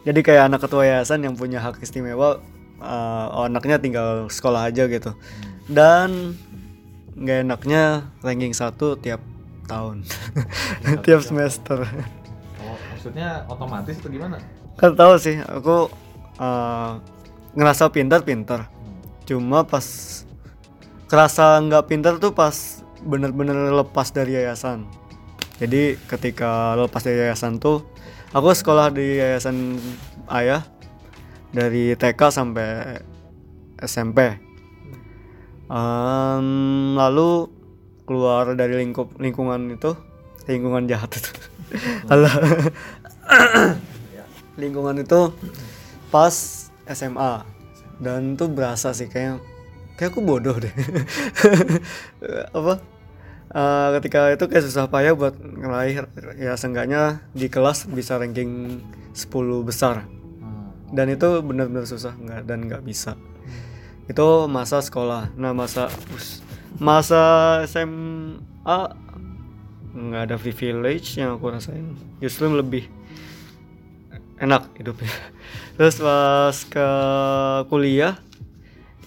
Jadi 0.00 0.20
kayak 0.24 0.48
anak 0.48 0.60
ketua 0.64 0.82
yayasan 0.86 1.20
yang 1.20 1.34
punya 1.36 1.60
hak 1.60 1.82
istimewa, 1.82 2.40
oh, 2.80 3.44
anaknya 3.44 3.76
tinggal 3.76 4.30
sekolah 4.30 4.70
aja 4.70 4.88
gitu. 4.88 5.12
Dan 5.68 6.38
nggak 7.14 7.44
enaknya 7.44 7.82
ranking 8.22 8.56
satu 8.56 8.96
tiap 9.04 9.20
tahun, 9.68 10.02
tiap 11.04 11.20
semester. 11.20 11.84
Oh, 12.58 12.74
maksudnya 12.90 13.44
otomatis 13.46 13.98
atau 13.98 14.10
gimana? 14.10 14.38
kan 14.74 14.96
tahu 14.96 15.20
sih, 15.20 15.36
aku 15.36 15.92
eh, 16.40 16.90
ngerasa 17.52 17.92
pintar-pintar. 17.92 18.72
Cuma 19.28 19.60
pas 19.60 19.84
kerasa 21.10 21.58
nggak 21.58 21.90
pintar 21.90 22.22
tuh 22.22 22.30
pas 22.30 22.54
bener-bener 23.02 23.74
lepas 23.74 24.14
dari 24.14 24.38
yayasan. 24.38 24.86
Jadi 25.58 25.98
ketika 26.06 26.78
lepas 26.78 27.02
dari 27.02 27.18
yayasan 27.26 27.58
tuh, 27.58 27.82
aku 28.30 28.54
sekolah 28.54 28.94
di 28.94 29.18
yayasan 29.18 29.76
ayah 30.30 30.62
dari 31.50 31.98
TK 31.98 32.20
sampai 32.30 33.02
SMP. 33.82 34.38
Em, 35.66 36.46
lalu 36.94 37.50
keluar 38.06 38.54
dari 38.54 38.78
lingkup 38.78 39.18
lingkungan 39.18 39.74
itu, 39.74 39.98
lingkungan 40.46 40.86
jahat 40.86 41.10
itu. 41.18 41.30
Alah. 42.12 42.34
lingkungan 44.58 44.98
itu 45.00 45.30
pas 46.10 46.34
SMA 46.84 47.46
dan 48.02 48.34
tuh 48.34 48.50
berasa 48.50 48.90
sih 48.92 49.06
kayak 49.06 49.40
kayak 50.00 50.16
aku 50.16 50.24
bodoh 50.24 50.56
deh. 50.56 50.72
Apa? 52.56 52.80
Eh, 53.50 53.88
ketika 53.98 54.30
itu 54.32 54.44
kayak 54.48 54.64
susah 54.64 54.86
payah 54.88 55.12
buat 55.12 55.34
ngeraih 55.36 56.06
ya 56.40 56.56
seenggaknya 56.56 57.20
di 57.36 57.50
kelas 57.52 57.84
bisa 57.92 58.16
ranking 58.16 58.80
10 59.12 59.60
besar. 59.60 60.08
Hmm. 60.40 60.72
dan 60.96 61.12
itu 61.12 61.44
benar-benar 61.44 61.84
susah 61.84 62.16
nggak 62.16 62.48
dan 62.48 62.64
nggak 62.64 62.80
bisa. 62.80 63.20
Itu 64.08 64.48
masa 64.48 64.80
sekolah. 64.80 65.36
Nah 65.36 65.52
masa 65.52 65.92
us- 66.16 66.40
masa 66.80 67.60
SMA 67.68 68.78
nggak 69.90 70.22
ada 70.30 70.36
privilege 70.40 71.20
yang 71.20 71.36
aku 71.36 71.52
rasain. 71.52 71.98
Justru 72.24 72.48
lebih 72.54 72.88
enak 74.40 74.70
hidupnya. 74.80 75.10
Terus 75.76 75.98
pas 76.00 76.56
ke 76.70 76.88
kuliah 77.68 78.14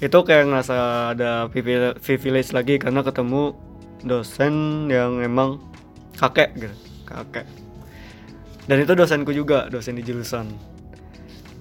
itu 0.01 0.17
kayak 0.25 0.49
ngerasa 0.49 0.77
ada 1.13 1.51
privile- 1.53 1.97
privilege 2.01 2.49
lagi 2.55 2.81
karena 2.81 3.05
ketemu 3.05 3.53
dosen 4.01 4.87
yang 4.89 5.21
emang 5.21 5.61
kakek 6.17 6.53
gitu 6.57 6.75
kakek 7.05 7.45
dan 8.65 8.77
itu 8.79 8.93
dosenku 8.95 9.31
juga 9.35 9.67
dosen 9.69 9.99
di 9.99 10.03
jurusan 10.05 10.47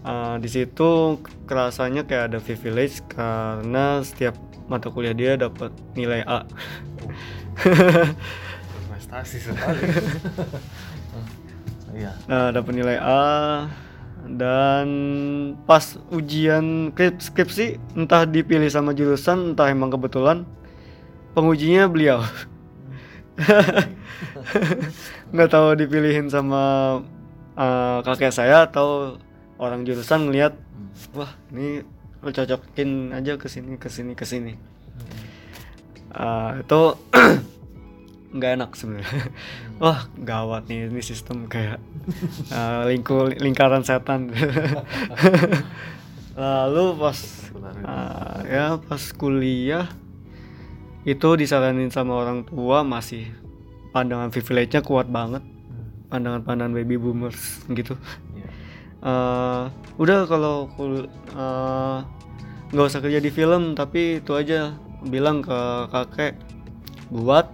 Uh, 0.02 0.34
di 0.42 0.50
situ 0.50 1.14
kerasanya 1.46 2.02
kayak 2.02 2.34
ada 2.34 2.42
privilege 2.42 3.06
karena 3.06 4.02
setiap 4.02 4.34
mata 4.66 4.90
kuliah 4.90 5.14
dia 5.14 5.38
dapat 5.38 5.70
nilai 5.94 6.26
A 6.26 6.42
Prestasi 8.90 9.38
sekali. 9.38 9.78
Iya. 11.92 12.16
Nah, 12.24 12.48
dapat 12.56 12.72
nilai 12.72 12.96
A 12.96 13.20
dan 14.26 14.86
pas 15.66 15.98
ujian 16.14 16.94
skrip- 16.94 17.22
skripsi 17.22 17.78
entah 17.98 18.22
dipilih 18.22 18.70
sama 18.70 18.94
jurusan 18.94 19.52
entah 19.52 19.68
emang 19.68 19.90
kebetulan 19.90 20.46
pengujinya 21.34 21.90
beliau. 21.90 22.22
Nggak 25.32 25.50
tahu 25.50 25.68
dipilihin 25.74 26.28
sama 26.30 26.62
uh, 27.56 27.98
kakek 28.04 28.30
saya 28.30 28.68
atau 28.68 29.18
orang 29.58 29.82
jurusan 29.82 30.28
ngelihat 30.28 30.54
wah 31.16 31.32
ini 31.50 31.82
lo 32.22 32.30
cocokin 32.30 33.10
aja 33.16 33.34
ke 33.34 33.50
sini 33.50 33.74
ke 33.80 33.88
sini 33.90 34.12
ke 34.14 34.24
sini. 34.28 34.54
Uh, 36.12 36.60
itu 36.60 36.80
nggak 38.32 38.52
enak 38.58 38.70
sebenarnya. 38.74 39.24
Wah 39.82 40.08
gawat 40.16 40.66
nih 40.66 40.88
ini 40.88 41.02
sistem 41.04 41.46
kayak 41.46 41.78
uh, 42.50 42.88
lingku 42.88 43.32
lingkaran 43.36 43.84
setan. 43.84 44.32
Lalu 46.32 46.84
pas 46.96 47.18
uh, 47.84 48.38
ya 48.48 48.80
pas 48.80 49.02
kuliah 49.12 49.86
itu 51.04 51.28
disaranin 51.36 51.92
sama 51.92 52.24
orang 52.24 52.48
tua 52.48 52.80
masih 52.80 53.28
pandangan 53.92 54.32
privilege-nya 54.32 54.80
kuat 54.80 55.12
banget. 55.12 55.44
Pandangan-pandangan 56.08 56.72
baby 56.72 56.96
boomers 56.96 57.64
gitu. 57.78 57.96
Eh, 59.02 59.62
udah 59.98 60.18
kalau 60.30 60.70
eh, 60.78 61.98
nggak 62.70 62.86
usah 62.86 63.02
kerja 63.02 63.18
di 63.18 63.30
film 63.34 63.74
tapi 63.74 64.22
itu 64.22 64.32
aja. 64.38 64.78
Bilang 65.02 65.42
ke 65.42 65.90
kakek 65.90 66.38
buat 67.10 67.50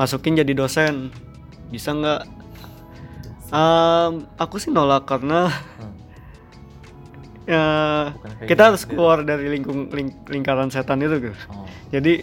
masukin 0.00 0.32
jadi 0.34 0.52
dosen 0.54 1.12
bisa 1.68 1.92
nggak 1.92 2.22
Em, 3.50 4.12
aku 4.36 4.56
sih 4.56 4.70
nolak 4.70 5.04
karena 5.04 5.50
Hmm. 5.50 5.90
ya 7.50 7.64
kita 8.40 8.46
gitu 8.46 8.62
harus 8.64 8.80
sendiri. 8.80 8.94
keluar 8.94 9.18
dari 9.20 9.50
lingkung 9.50 9.90
ling- 9.90 10.22
lingkaran 10.24 10.70
setan 10.70 11.02
itu 11.02 11.18
gitu 11.20 11.36
Oh. 11.50 11.66
jadi 11.90 12.22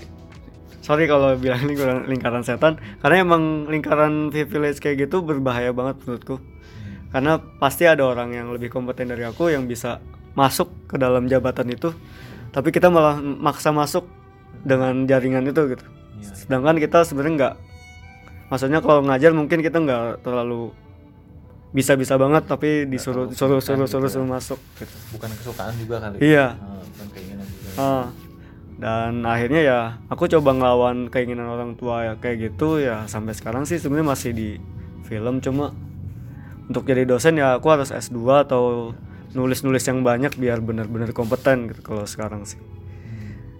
sorry 0.79 1.03
kalau 1.03 1.35
bilang 1.35 1.59
lingkaran 1.69 2.07
lingkaran 2.07 2.41
setan 2.41 2.73
karena 2.97 3.15
emang 3.19 3.43
lingkaran 3.65 4.13
privilege 4.29 4.79
kayak 4.79 5.03
gitu 5.03 5.19
berbahaya 5.21 5.69
banget 5.69 5.99
menurutku 6.01 6.39
Hmm. 6.39 7.11
karena 7.11 7.31
pasti 7.59 7.83
ada 7.83 8.01
orang 8.01 8.31
yang 8.31 8.47
lebih 8.49 8.69
kompeten 8.69 9.05
dari 9.05 9.21
aku 9.21 9.51
yang 9.51 9.67
bisa 9.67 9.99
masuk 10.31 10.71
ke 10.87 10.95
dalam 10.95 11.27
jabatan 11.27 11.67
itu 11.67 11.91
tapi 12.49 12.71
kita 12.71 12.87
malah 12.87 13.19
maksa 13.19 13.69
masuk 13.69 14.07
dengan 14.57 15.03
jaringan 15.03 15.43
itu 15.43 15.59
gitu 15.67 15.83
Iya. 15.83 16.06
Sedangkan 16.47 16.79
kita 16.79 17.03
sebenarnya 17.03 17.33
nggak 17.35 17.55
maksudnya 18.47 18.79
kalau 18.79 19.03
ngajar 19.03 19.31
mungkin 19.35 19.59
kita 19.59 19.77
nggak 19.83 20.23
terlalu 20.23 20.71
bisa-bisa 21.75 22.15
banget 22.15 22.47
tapi 22.47 22.87
disuruh 22.87 23.27
suruh 23.35 23.59
suruh 23.59 23.83
gitu 23.85 23.99
suruh 23.99 24.07
ya. 24.07 24.13
suruh 24.15 24.29
masuk 24.31 24.59
gitu 24.79 24.95
Bukan 25.19 25.29
kesukaan 25.35 25.73
juga 25.75 25.95
kali. 25.99 26.15
Iya. 26.23 26.55
Ah, 26.55 26.79
bukan 26.79 27.07
keinginan 27.11 27.45
juga. 27.45 27.69
Ah. 27.75 28.07
dan 28.77 29.25
akhirnya 29.25 29.61
ya 29.65 29.79
aku 30.05 30.29
coba 30.29 30.53
ngelawan 30.53 31.09
keinginan 31.09 31.49
orang 31.49 31.73
tua 31.73 32.05
ya 32.05 32.13
kayak 32.21 32.53
gitu 32.53 32.77
ya 32.77 33.09
sampai 33.09 33.33
sekarang 33.33 33.65
sih 33.65 33.81
sebenarnya 33.81 34.13
masih 34.13 34.31
di 34.37 34.49
film 35.09 35.41
cuma 35.41 35.73
untuk 36.69 36.85
jadi 36.85 37.01
dosen 37.09 37.41
ya 37.41 37.57
aku 37.57 37.73
harus 37.73 37.89
S2 37.89 38.45
atau 38.45 38.93
nulis-nulis 39.33 39.81
yang 39.81 40.05
banyak 40.05 40.29
biar 40.37 40.61
benar-benar 40.61 41.09
kompeten 41.09 41.73
gitu 41.73 41.81
kalau 41.81 42.05
sekarang 42.05 42.45
sih 42.45 42.61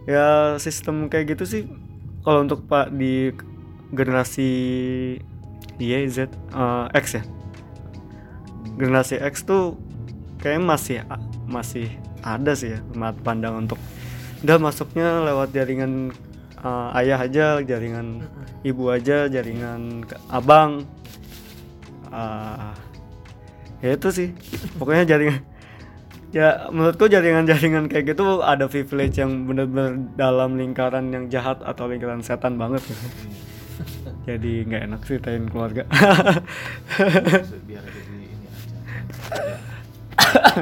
ya 0.06 0.62
sistem 0.62 1.10
kayak 1.10 1.34
gitu 1.34 1.50
sih 1.50 1.62
kalau 2.28 2.44
untuk 2.44 2.68
pak 2.68 2.92
di 2.92 3.32
generasi 3.96 4.52
Y 5.80 5.92
Z 6.12 6.28
eh, 6.28 6.86
X 6.92 7.06
ya? 7.16 7.24
Generasi 8.76 9.16
X 9.24 9.48
tuh 9.48 9.80
kayaknya 10.44 10.64
masih 10.68 10.98
masih 11.48 11.88
ada 12.20 12.52
sih 12.52 12.76
ya 12.76 12.84
mat- 13.00 13.24
pandang 13.24 13.64
untuk 13.64 13.80
udah 14.44 14.60
masuknya 14.60 15.24
lewat 15.24 15.56
jaringan 15.56 16.12
eh, 16.60 17.00
ayah 17.00 17.24
aja 17.24 17.64
jaringan 17.64 18.28
ibu 18.68 18.92
aja 18.92 19.32
jaringan 19.32 20.04
abang. 20.28 20.84
Ah, 22.12 22.76
ya 23.80 23.96
itu 23.96 24.12
sih. 24.12 24.30
Pokoknya 24.76 25.16
jaringan 25.16 25.44
ya 26.36 26.68
menurutku 26.70 27.08
jaringan-jaringan 27.08 27.88
kayak 27.88 28.16
gitu 28.16 28.44
ada 28.44 28.68
privilege 28.68 29.16
yang 29.16 29.48
bener-bener 29.48 30.12
dalam 30.20 30.60
lingkaran 30.60 31.08
yang 31.12 31.32
jahat 31.32 31.64
atau 31.64 31.88
lingkaran 31.88 32.20
setan 32.20 32.60
banget 32.60 32.84
gitu. 32.84 33.06
jadi 34.28 34.54
nggak 34.68 34.82
enak 34.92 35.02
ceritain 35.08 35.46
keluarga 35.48 35.88
Maksud 35.88 37.64
biar 37.64 37.80
ada 37.80 38.02
di 38.12 38.28
ini 38.28 38.46
aja. 38.52 38.78
Ya. 39.40 39.58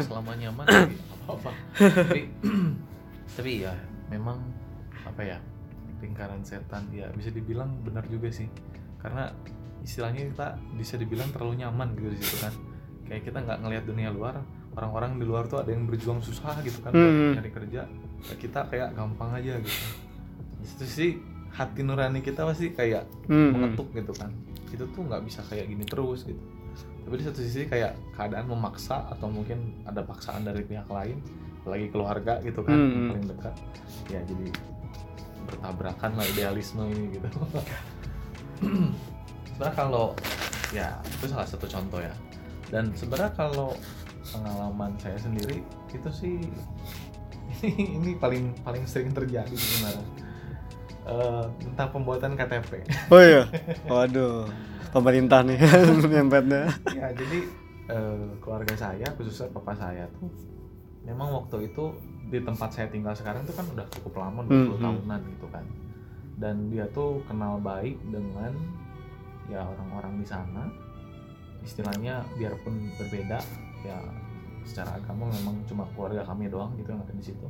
Selama 0.05 0.37
nyaman 0.37 0.65
sih 0.69 0.99
apa-apa. 1.25 1.51
Tapi 1.81 2.21
tapi 3.35 3.51
ya 3.65 3.73
memang 4.13 4.37
apa 5.01 5.21
ya 5.25 5.37
lingkaran 5.99 6.45
setan 6.45 6.85
ya 6.93 7.09
bisa 7.17 7.33
dibilang 7.33 7.73
benar 7.81 8.05
juga 8.05 8.29
sih 8.29 8.45
karena 9.01 9.33
istilahnya 9.81 10.29
kita 10.33 10.47
bisa 10.77 10.95
dibilang 10.97 11.29
terlalu 11.33 11.65
nyaman 11.65 11.93
gitu 11.97 12.09
di 12.13 12.17
situ 12.21 12.37
kan 12.41 12.53
kayak 13.05 13.21
kita 13.25 13.37
nggak 13.41 13.59
ngelihat 13.61 13.83
dunia 13.85 14.09
luar 14.13 14.41
orang-orang 14.75 15.15
di 15.15 15.25
luar 15.25 15.45
tuh 15.45 15.59
ada 15.59 15.71
yang 15.71 15.83
berjuang 15.83 16.19
susah 16.19 16.59
gitu 16.61 16.79
kan 16.79 16.91
buat 16.91 17.03
Hmm. 17.05 17.33
nyari 17.33 17.51
kerja 17.51 17.81
Ya 18.25 18.35
kita 18.35 18.65
kayak 18.65 18.93
gampang 18.93 19.31
aja 19.33 19.55
gitu 19.57 19.85
di 20.55 20.65
situ 20.65 20.85
sih 20.85 21.11
hati 21.51 21.81
nurani 21.81 22.19
kita 22.19 22.43
pasti 22.43 22.71
kayak 22.71 23.05
Hmm. 23.25 23.53
mengetuk 23.53 23.91
gitu 23.91 24.11
kan 24.11 24.33
itu 24.67 24.83
tuh 24.83 25.01
nggak 25.01 25.23
bisa 25.23 25.39
kayak 25.45 25.65
gini 25.65 25.85
terus 25.85 26.23
gitu 26.23 26.41
tapi 27.01 27.15
di 27.15 27.23
satu 27.23 27.39
sisi 27.39 27.63
kayak 27.63 27.93
keadaan 28.11 28.45
memaksa 28.45 29.05
atau 29.07 29.29
mungkin 29.29 29.61
ada 29.83 30.01
paksaan 30.01 30.41
dari 30.41 30.61
pihak 30.61 30.89
lain 30.89 31.21
lagi 31.63 31.87
keluarga 31.87 32.41
gitu 32.41 32.59
kan 32.59 32.73
Hmm. 32.73 32.91
yang 32.91 33.05
paling 33.09 33.25
dekat 33.29 33.55
ya 34.07 34.19
jadi 34.21 34.47
bertabrakan 35.45 36.11
lah 36.13 36.25
idealisme 36.27 36.81
ini 36.83 37.13
gitu 37.13 37.29
sebenarnya 39.47 39.75
kalau 39.75 40.05
ya 40.71 40.87
itu 41.05 41.25
salah 41.27 41.45
satu 41.45 41.65
contoh 41.65 42.01
ya 42.01 42.11
dan 42.67 42.89
sebenarnya 42.91 43.31
kalau 43.31 43.77
pengalaman 44.27 44.91
saya 44.95 45.17
sendiri 45.17 45.61
itu 45.89 46.09
sih 46.09 46.35
ini 47.95 48.13
paling 48.15 48.51
paling 48.61 48.83
sering 48.85 49.11
terjadi 49.11 49.53
sebenarnya 49.53 50.07
Eh, 51.05 51.45
tentang 51.61 51.93
pembuatan 51.93 52.33
KTP 52.33 52.81
Oh 53.13 53.21
iya. 53.21 53.45
Waduh. 53.93 54.49
Pemerintah 54.89 55.45
nih 55.45 55.61
nyempetnya. 56.09 56.65
ya 56.89 57.13
jadi 57.13 57.45
eh, 57.85 58.25
keluarga 58.41 58.73
saya 58.73 59.05
khususnya 59.13 59.53
papa 59.53 59.77
saya 59.77 60.09
tuh 60.17 60.25
memang 61.05 61.29
waktu 61.29 61.69
itu 61.69 61.93
di 62.25 62.41
tempat 62.41 62.73
saya 62.73 62.89
tinggal 62.89 63.13
sekarang 63.13 63.45
tuh 63.45 63.53
kan 63.53 63.69
udah 63.69 63.85
cukup 63.93 64.17
lama 64.17 64.41
20 64.41 64.49
Hmm, 64.49 64.65
hmm. 64.65 64.81
tahunan 64.81 65.21
gitu 65.29 65.47
kan 65.53 65.65
dan 66.41 66.55
dia 66.73 66.89
tuh 66.89 67.21
kenal 67.29 67.61
baik 67.61 68.01
dengan 68.09 68.57
ya 69.45 69.61
orang-orang 69.61 70.17
di 70.17 70.25
sana 70.25 70.73
istilahnya 71.61 72.25
biarpun 72.33 72.89
berbeda 72.97 73.45
ya 73.85 73.97
secara 74.65 74.97
agama 74.97 75.29
memang 75.29 75.61
cuma 75.69 75.85
keluarga 75.93 76.25
kami 76.25 76.49
doang 76.49 76.73
gitu 76.75 76.89
yang 76.89 77.01
ada 77.05 77.13
di 77.13 77.21
situ 77.21 77.47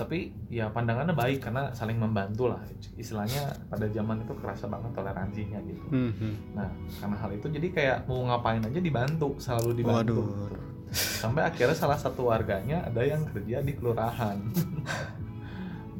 tapi 0.00 0.32
ya 0.48 0.72
pandangannya 0.72 1.12
baik 1.12 1.44
karena 1.44 1.68
saling 1.76 2.00
membantu 2.00 2.48
lah 2.48 2.62
istilahnya 2.96 3.52
pada 3.68 3.84
zaman 3.92 4.24
itu 4.24 4.32
kerasa 4.40 4.64
banget 4.64 4.96
toleransinya 4.96 5.60
gitu 5.68 5.86
Mhm. 5.92 6.56
Nah, 6.56 6.70
karena 6.96 7.16
hal 7.20 7.30
itu 7.36 7.46
jadi 7.52 7.68
kayak 7.68 7.98
mau 8.08 8.24
ngapain 8.24 8.64
aja 8.64 8.80
dibantu, 8.80 9.36
selalu 9.36 9.84
dibantu. 9.84 10.24
Waduh. 10.24 10.24
gitu. 10.24 10.56
Sampai 10.94 11.42
akhirnya 11.44 11.76
salah 11.76 11.98
satu 12.00 12.30
warganya 12.32 12.86
ada 12.86 13.02
yang 13.04 13.26
kerja 13.28 13.60
di 13.60 13.74
kelurahan. 13.76 14.38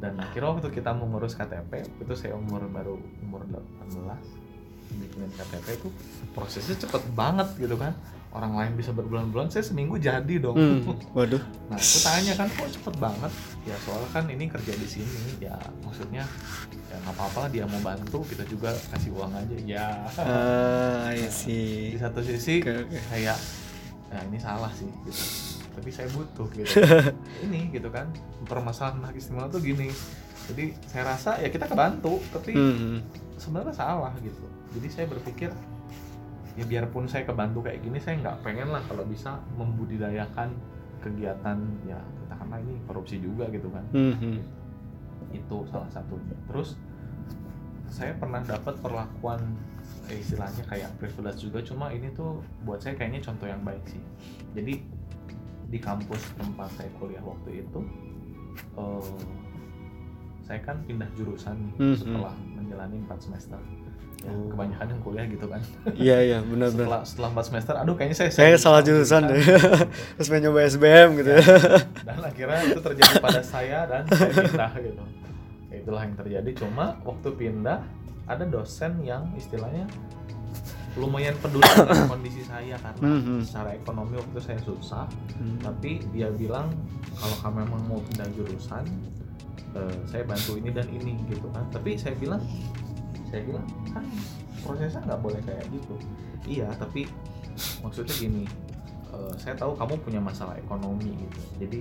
Dan 0.01 0.13
akhirnya 0.19 0.55
waktu 0.55 0.71
kita 0.71 0.95
mau 0.95 1.05
ngurus 1.05 1.35
KTP, 1.35 1.85
itu 2.01 2.13
saya 2.15 2.33
umur 2.39 2.63
baru 2.71 2.95
umur 3.21 3.43
18 3.47 4.44
bikin 4.91 5.25
KTP 5.31 5.65
itu 5.75 5.89
prosesnya 6.31 6.75
cepet 6.75 7.03
banget 7.11 7.47
gitu 7.55 7.75
kan. 7.75 7.93
Orang 8.29 8.51
lain 8.53 8.75
bisa 8.75 8.91
berbulan-bulan, 8.91 9.47
saya 9.47 9.63
seminggu 9.63 9.95
jadi 9.95 10.35
dong. 10.37 10.59
Hmm. 10.59 10.83
Waduh. 11.15 11.39
Nah, 11.65 11.79
aku 11.79 11.97
tanya 12.03 12.35
kan 12.35 12.47
kok 12.49 12.67
cepet 12.67 12.95
banget? 12.97 13.31
Ya 13.63 13.75
soalnya 13.79 14.09
kan 14.11 14.27
ini 14.27 14.45
kerja 14.45 14.75
di 14.75 14.83
sini, 14.83 15.39
ya 15.39 15.55
maksudnya 15.79 16.27
ya 16.85 16.95
nggak 16.99 17.15
apa-apa 17.15 17.47
dia 17.47 17.63
mau 17.63 17.79
bantu, 17.79 18.27
kita 18.27 18.43
juga 18.43 18.75
kasih 18.91 19.15
uang 19.15 19.31
aja. 19.31 19.55
Ya. 19.63 19.87
Ah, 20.19 21.09
I 21.09 21.23
di 21.23 21.31
see. 21.31 21.95
satu 21.95 22.19
sisi 22.19 22.59
Oke, 22.59 22.75
oke. 22.83 22.99
kayak 23.09 23.39
nah 24.05 24.21
ini 24.21 24.37
salah 24.37 24.71
sih 24.71 24.87
gitu 25.03 25.23
tapi 25.75 25.91
saya 25.91 26.07
butuh 26.07 26.47
gitu 26.53 26.71
ini 27.43 27.67
gitu 27.67 27.89
kan 27.89 28.07
permasalahan 28.47 29.03
hak 29.03 29.17
istimewa 29.17 29.49
tuh 29.49 29.59
gini 29.59 29.91
jadi 30.47 30.71
saya 30.87 31.03
rasa 31.09 31.35
ya 31.35 31.49
kita 31.49 31.67
kebantu 31.67 32.23
tapi 32.31 32.55
Mhm. 32.55 33.03
sebenarnya 33.35 33.75
salah 33.75 34.15
gitu 34.23 34.39
jadi 34.75 34.87
saya 34.91 35.05
berpikir 35.09 35.49
ya 36.55 36.63
biarpun 36.63 37.07
saya 37.07 37.27
kebantu 37.27 37.67
kayak 37.67 37.83
gini 37.83 37.99
saya 37.99 38.15
nggak 38.19 38.37
pengen 38.43 38.71
lah 38.71 38.79
kalau 38.87 39.03
bisa 39.03 39.39
membudidayakan 39.59 40.55
kegiatan 41.03 41.57
ya 41.83 41.99
katakanlah 42.25 42.59
ini 42.63 42.75
korupsi 42.87 43.19
juga 43.19 43.47
gitu 43.51 43.67
kan. 43.71 43.83
Mhm. 43.91 44.63
itu 45.33 45.57
salah 45.67 45.89
satunya 45.89 46.35
terus 46.47 46.77
saya 47.91 48.13
pernah 48.15 48.39
dapat 48.43 48.75
perlakuan 48.79 49.41
eh, 50.07 50.19
istilahnya 50.21 50.63
kayak 50.67 50.91
privilege 50.99 51.43
juga. 51.47 51.59
Cuma 51.63 51.91
ini 51.91 52.11
tuh 52.13 52.39
buat 52.63 52.79
saya 52.79 52.95
kayaknya 52.95 53.23
contoh 53.25 53.47
yang 53.47 53.59
baik 53.63 53.83
sih. 53.89 53.99
Jadi 54.53 54.83
di 55.71 55.79
kampus 55.81 56.21
tempat 56.37 56.69
saya 56.77 56.91
kuliah 56.99 57.23
waktu 57.23 57.63
itu 57.67 57.79
eh, 58.77 59.19
saya 60.45 60.59
kan 60.61 60.77
pindah 60.85 61.09
jurusan 61.17 61.57
nih 61.57 61.73
Hmm, 61.81 61.95
setelah 61.97 62.35
menjalani 62.53 63.01
4 63.09 63.17
semester 63.17 63.59
ya, 64.17 64.27
Oh. 64.27 64.49
kebanyakan 64.49 64.85
yang 64.87 65.01
kuliah 65.01 65.25
gitu 65.25 65.45
kan 65.45 65.61
Iya 65.93 66.17
iya 66.19 66.37
benar-benar. 66.41 66.85
setelah 66.85 67.01
setelah 67.03 67.29
4 67.35 67.45
semester 67.45 67.73
aduh 67.75 67.93
kayaknya 67.93 68.17
saya 68.17 68.29
Saya 68.31 68.55
salah 68.55 68.81
jurusan 68.81 69.21
deh. 69.25 69.37
Terus 70.15 70.27
pengen 70.27 70.43
nyoba 70.45 70.59
SBM 70.65 71.09
gitu 71.15 71.29
ya. 71.31 71.43
dan 72.01 72.17
akhirnya 72.19 72.59
itu 72.65 72.79
terjadi 72.79 73.13
pada 73.19 73.41
saya 73.41 73.79
dan 73.85 74.01
saya 74.07 74.29
pindah 74.31 74.73
gitu 74.79 75.03
Ya, 75.67 75.75
itulah 75.77 76.01
yang 76.01 76.15
terjadi 76.15 76.49
cuma 76.55 76.85
waktu 77.01 77.29
pindah 77.31 77.79
ada 78.25 78.43
dosen 78.43 78.97
yang 79.01 79.27
istilahnya 79.33 79.83
lumayan 80.95 81.35
peduli 81.35 81.67
dengan 81.67 82.07
kondisi 82.13 82.41
saya 82.41 82.79
karena 82.79 83.03
Mhm. 83.11 83.43
secara 83.43 83.69
ekonomi 83.73 84.15
waktu 84.15 84.39
saya 84.39 84.59
susah 84.59 85.03
Hmm. 85.35 85.59
tapi 85.59 85.99
dia 86.09 86.31
bilang 86.31 86.71
kalau 87.13 87.35
kamu 87.37 87.55
memang 87.61 87.81
mau 87.85 87.99
pindah 88.01 88.31
jurusan 88.31 88.87
eh, 89.73 89.95
saya 90.05 90.23
bantu 90.23 90.55
ini 90.55 90.71
dan 90.71 90.87
ini 90.87 91.19
gitu 91.27 91.51
kan 91.51 91.67
tapi 91.67 91.93
saya 91.93 92.15
bilang 92.15 92.39
saya 93.35 93.43
bilang 93.51 93.67
kan 93.91 94.05
prosesnya 94.63 95.03
nggak 95.03 95.19
boleh 95.19 95.41
kayak 95.43 95.67
gitu. 95.67 95.95
Iya 96.47 96.71
tapi 96.79 97.03
maksudnya 97.83 98.15
gini 98.15 98.43
eh, 99.11 99.33
saya 99.35 99.59
tahu 99.59 99.75
kamu 99.75 99.99
punya 99.99 100.21
masalah 100.23 100.55
ekonomi 100.55 101.11
gitu. 101.19 101.41
Jadi 101.59 101.79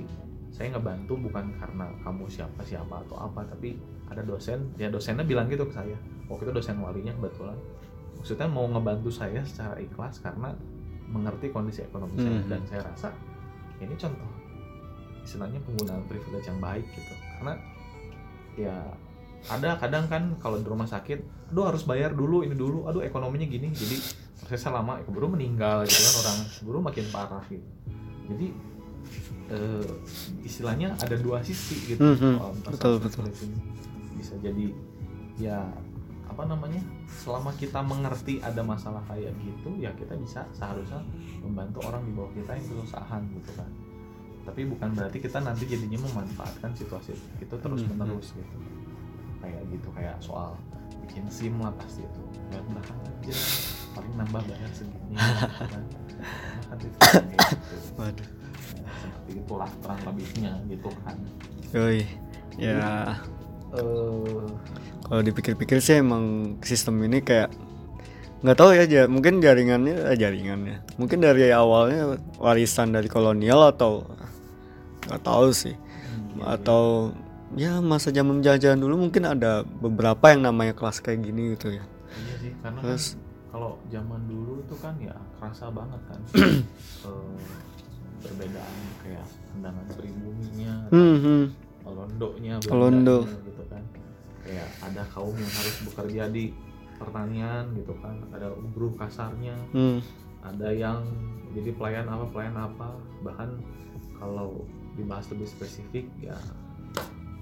saya 0.50 0.74
ngebantu 0.74 1.14
bukan 1.30 1.54
karena 1.62 1.86
kamu 2.02 2.26
siapa 2.26 2.62
siapa 2.66 3.06
atau 3.06 3.22
apa 3.22 3.46
tapi 3.46 3.78
ada 4.10 4.22
dosen 4.26 4.70
ya 4.74 4.90
dosennya 4.90 5.22
bilang 5.22 5.46
gitu 5.46 5.62
ke 5.70 5.78
saya. 5.78 5.94
Waktu 6.26 6.50
itu 6.50 6.52
dosen 6.58 6.82
walinya 6.82 7.14
kebetulan. 7.14 7.58
Maksudnya 8.18 8.50
mau 8.50 8.66
ngebantu 8.66 9.14
saya 9.14 9.46
secara 9.46 9.78
ikhlas 9.78 10.18
karena 10.18 10.50
mengerti 11.06 11.54
kondisi 11.54 11.86
ekonomi 11.86 12.18
saya. 12.18 12.34
Hmm. 12.40 12.50
dan 12.50 12.62
saya 12.66 12.80
rasa 12.82 13.08
ini 13.78 13.94
contoh 13.94 14.30
istilahnya 15.22 15.60
penggunaan 15.62 16.02
privilege 16.10 16.50
yang 16.50 16.58
baik 16.58 16.86
gitu. 16.90 17.14
Karena 17.38 17.54
ya 18.58 18.76
ada 19.44 19.76
kadang 19.76 20.08
kan 20.08 20.22
kalau 20.40 20.56
di 20.56 20.64
rumah 20.64 20.88
sakit 20.88 21.52
aduh 21.52 21.68
harus 21.68 21.84
bayar 21.84 22.16
dulu 22.16 22.40
ini 22.42 22.56
dulu. 22.56 22.88
Aduh 22.88 23.04
ekonominya 23.04 23.44
gini. 23.44 23.68
Jadi 23.70 23.96
prosesnya 24.40 24.80
lama 24.80 25.00
keburu 25.00 25.32
meninggal 25.32 25.84
gitu 25.84 26.00
kan 26.00 26.14
orang 26.24 26.38
keburu 26.48 26.78
makin 26.80 27.04
parah 27.12 27.44
gitu. 27.46 27.68
Jadi 28.32 28.46
eh, 29.52 29.88
istilahnya 30.40 30.96
ada 30.96 31.16
dua 31.16 31.44
sisi 31.44 31.92
gitu 31.92 32.00
Mhm, 32.00 32.40
soal 32.40 32.52
masalah 32.56 32.72
betul, 32.72 32.94
betul. 33.00 33.24
ini. 33.44 33.58
bisa 34.14 34.34
jadi 34.40 34.66
ya 35.36 35.58
apa 36.24 36.48
namanya 36.48 36.80
selama 37.06 37.52
kita 37.54 37.84
mengerti 37.84 38.40
ada 38.40 38.64
masalah 38.64 39.04
kayak 39.04 39.36
gitu 39.44 39.76
ya 39.76 39.92
kita 39.92 40.16
bisa 40.16 40.40
seharusnya 40.56 41.04
membantu 41.44 41.84
orang 41.84 42.00
di 42.08 42.12
bawah 42.16 42.32
kita 42.32 42.56
yang 42.56 42.64
kesusahan 42.64 43.20
gitu 43.36 43.50
kan. 43.52 43.68
Tapi 44.44 44.60
bukan 44.64 44.88
berarti 44.92 45.18
kita 45.20 45.40
nanti 45.40 45.64
jadinya 45.64 46.00
memanfaatkan 46.00 46.72
situasi 46.72 47.12
itu 47.38 47.54
terus 47.54 47.80
menerus 47.84 48.32
gitu 48.32 48.56
kayak 49.44 49.62
gitu 49.68 49.88
kayak 49.92 50.16
soal 50.24 50.56
bikin 51.04 51.28
sim 51.28 51.54
lah 51.60 51.72
pasti 51.76 52.00
itu. 52.00 52.22
Bayar 52.48 52.64
belakang 52.72 52.98
aja 53.04 53.34
paling 53.94 54.14
nambah 54.18 54.42
bayar 54.50 54.70
segini 54.74 55.14
kan 55.70 55.82
itu 56.80 56.88
gitu. 56.90 57.76
Waduh. 58.00 58.28
Ya, 58.74 58.90
seperti 58.98 59.32
itulah 59.38 59.70
kurang 59.84 60.00
lebihnya 60.08 60.52
gitu 60.66 60.90
kan. 61.04 61.16
Yoi. 61.76 62.02
Ya, 62.54 63.18
eh 63.74 64.46
kalau 65.04 65.20
dipikir-pikir 65.20 65.82
sih 65.82 66.00
emang 66.00 66.56
sistem 66.62 67.02
ini 67.04 67.20
kayak 67.20 67.50
nggak 68.44 68.56
tahu 68.60 68.76
ya 68.76 69.08
mungkin 69.08 69.40
jaringannya 69.40 70.14
eh, 70.14 70.16
jaringannya. 70.16 70.76
Mungkin 70.96 71.18
dari 71.24 71.50
awalnya 71.50 72.16
warisan 72.38 72.94
dari 72.94 73.08
kolonial 73.10 73.74
atau 73.74 74.06
nggak 75.08 75.22
tahu 75.24 75.48
sih. 75.52 75.74
Iya, 76.34 76.58
atau 76.58 77.12
ya 77.54 77.78
masa 77.78 78.10
zaman 78.10 78.42
penjajahan 78.42 78.78
dulu 78.78 79.06
mungkin 79.06 79.30
ada 79.30 79.62
beberapa 79.62 80.34
yang 80.34 80.46
namanya 80.46 80.74
kelas 80.74 80.98
kayak 80.98 81.22
gini 81.22 81.54
gitu 81.54 81.78
ya. 81.78 81.84
Iya 82.14 82.34
sih 82.42 82.52
karena 82.62 82.78
kan 82.78 82.84
terus 82.86 83.04
kalau 83.54 83.78
zaman 83.86 84.20
dulu 84.26 84.58
itu 84.66 84.74
kan 84.82 84.94
ya 84.98 85.14
kerasa 85.38 85.70
banget 85.70 86.00
kan. 86.10 86.20
Eh, 87.04 87.36
perbedaan 88.24 88.76
kayak 89.04 89.28
pandangan 89.52 89.86
pribuminya 89.92 90.88
hmm, 90.88 91.16
hmm, 91.20 91.44
Londonya 91.84 92.56
Londo. 92.72 93.28
Gitu 93.28 93.64
kan. 93.68 93.84
Kayak 94.40 94.68
ada 94.80 95.04
kaum 95.12 95.36
yang 95.36 95.52
harus 95.52 95.76
bekerja 95.84 96.32
di 96.32 96.56
pertanian 96.96 97.68
gitu 97.76 97.92
kan. 98.00 98.16
Ada 98.32 98.56
buruh 98.72 98.96
kasarnya. 98.96 99.52
Hmm, 99.76 100.00
ada 100.40 100.72
yang 100.72 101.04
jadi 101.52 101.76
pelayan 101.76 102.08
apa 102.08 102.24
pelayan 102.32 102.56
apa. 102.56 102.88
Bahkan 103.20 103.48
kalau 104.16 104.64
dibahas 104.96 105.28
lebih 105.28 105.44
spesifik 105.44 106.08
ya 106.24 106.40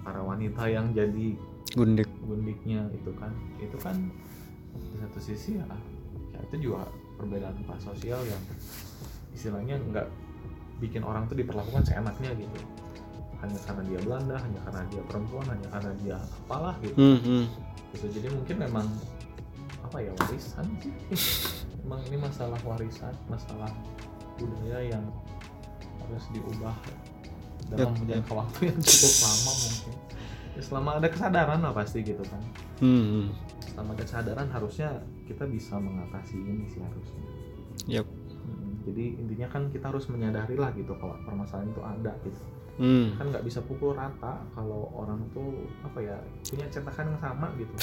para 0.02 0.20
wanita 0.20 0.62
yang 0.66 0.90
jadi 0.92 1.38
gundik. 1.74 2.08
gundiknya 2.22 2.86
itu 2.92 3.10
kan. 3.16 3.32
Itu 3.58 3.78
kan 3.78 3.96
di 4.76 4.96
satu 4.98 5.18
sisi 5.22 5.58
ya, 5.58 5.66
ya 6.34 6.38
itu 6.50 6.70
juga 6.70 6.86
perbedaan 7.16 7.56
kelas 7.64 7.82
sosial 7.86 8.20
yang 8.26 8.42
istilahnya 9.32 9.78
nggak 9.78 10.08
bikin 10.82 11.06
orang 11.06 11.30
tuh 11.30 11.38
diperlakukan 11.38 11.86
seenaknya 11.86 12.34
gitu. 12.34 12.58
Hanya 13.42 13.58
karena 13.66 13.82
dia 13.86 13.98
Belanda 14.06 14.36
hanya 14.38 14.60
karena 14.70 14.82
dia 14.90 15.02
perempuan 15.06 15.46
hanya 15.50 15.68
karena 15.70 15.92
dia 16.02 16.16
apalah 16.46 16.74
gitu. 16.82 16.94
Hmm, 16.94 17.18
hmm. 17.22 17.44
gitu 17.92 18.06
jadi 18.14 18.28
mungkin 18.30 18.56
memang 18.62 18.86
apa 19.82 19.98
ya 19.98 20.12
warisan 20.24 20.66
sih. 20.80 20.94
Emang 21.82 21.98
ini 22.06 22.14
masalah 22.14 22.58
warisan 22.62 23.10
masalah 23.26 23.68
budaya 24.38 24.94
yang 24.94 25.04
harus 26.06 26.24
diubah 26.34 26.74
dalam 27.72 27.94
jangka 28.04 28.32
waktu 28.32 28.60
yang 28.68 28.78
cukup 28.80 29.14
lama 29.24 29.52
mungkin. 29.56 29.94
Ya, 30.52 30.60
selama 30.60 30.90
ada 31.00 31.08
kesadaran 31.08 31.58
lah 31.64 31.72
pasti 31.72 31.98
gitu 32.04 32.24
kan. 32.28 32.42
Hmm, 32.82 33.04
hmm. 33.08 33.26
selama 33.72 33.90
ada 33.96 34.04
kesadaran 34.04 34.48
harusnya 34.52 34.88
kita 35.24 35.44
bisa 35.48 35.80
mengatasi 35.80 36.36
ini 36.36 36.64
sih 36.68 36.80
harusnya. 36.84 37.24
Yap. 37.88 38.06
Mm, 38.42 38.70
jadi 38.84 39.04
intinya 39.16 39.48
kan 39.48 39.62
kita 39.72 39.88
harus 39.88 40.04
menyadari 40.12 40.58
lah 40.58 40.74
gitu 40.76 40.92
kalau 41.00 41.16
permasalahan 41.24 41.72
itu 41.72 41.82
ada 41.82 42.12
gitu. 42.26 42.42
Hmm. 42.72 43.12
kan 43.20 43.28
nggak 43.28 43.44
bisa 43.44 43.60
pukul 43.60 43.92
rata 43.92 44.40
kalau 44.56 44.88
orang 44.96 45.20
tuh 45.36 45.68
apa 45.84 46.00
ya 46.00 46.16
punya 46.48 46.64
cetakan 46.72 47.12
yang 47.12 47.20
sama 47.20 47.52
gitu. 47.60 47.74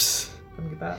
Kan 0.58 0.66
kita 0.66 0.90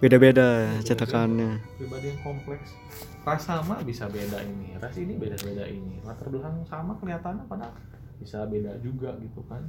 Beda-beda 0.00 0.48
Beda-beda. 0.66 0.82
cetakannya. 0.82 1.50
pribadi 1.76 2.06
yang 2.08 2.20
kompleks 2.22 2.72
ras 3.20 3.42
sama 3.42 3.76
bisa 3.80 4.08
beda 4.08 4.40
ini 4.40 4.72
ras 4.74 4.96
ini 4.96 5.12
beda 5.14 5.36
beda 5.38 5.64
ini 5.66 6.00
latar 6.00 6.26
belakang 6.26 6.56
sama 6.64 6.96
kelihatannya 6.96 7.44
padahal 7.44 7.76
bisa 8.16 8.42
beda 8.44 8.80
juga 8.80 9.12
gitu 9.18 9.44
kan 9.44 9.60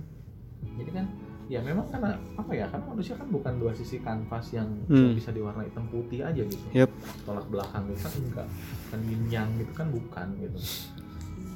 jadi 0.72 0.92
kan 0.94 1.06
ya 1.46 1.60
memang 1.60 1.84
karena 1.86 2.16
apa 2.34 2.48
ya 2.50 2.64
karena 2.66 2.86
manusia 2.88 3.14
kan 3.14 3.28
bukan 3.28 3.60
dua 3.60 3.76
sisi 3.76 4.00
kanvas 4.00 4.48
yang 4.52 4.72
Hmm. 4.88 5.12
bisa 5.12 5.30
diwarnai 5.30 5.68
hitam 5.68 5.84
putih 5.86 6.24
aja 6.24 6.40
gitu 6.40 6.64
Yap. 6.72 6.88
tolak 7.22 7.44
belakang 7.46 7.84
gitu 7.88 8.00
kan 8.00 8.14
enggak 8.18 8.48
kan 8.88 9.00
yin 9.04 9.24
yang 9.28 9.50
gitu 9.58 9.72
kan 9.74 9.88
bukan 9.90 10.28
gitu 10.38 10.58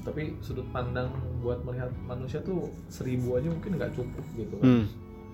tapi 0.03 0.21
sudut 0.37 0.67
pandang 0.69 1.09
buat 1.39 1.63
melihat 1.63 1.89
manusia 2.03 2.37
tuh 2.39 2.69
seribu 2.85 3.39
aja 3.39 3.47
mungkin 3.47 3.71
nggak 3.73 3.95
cukup 3.95 4.25
gitu 4.35 4.55
kan 4.57 4.67
Hmm. 4.67 4.85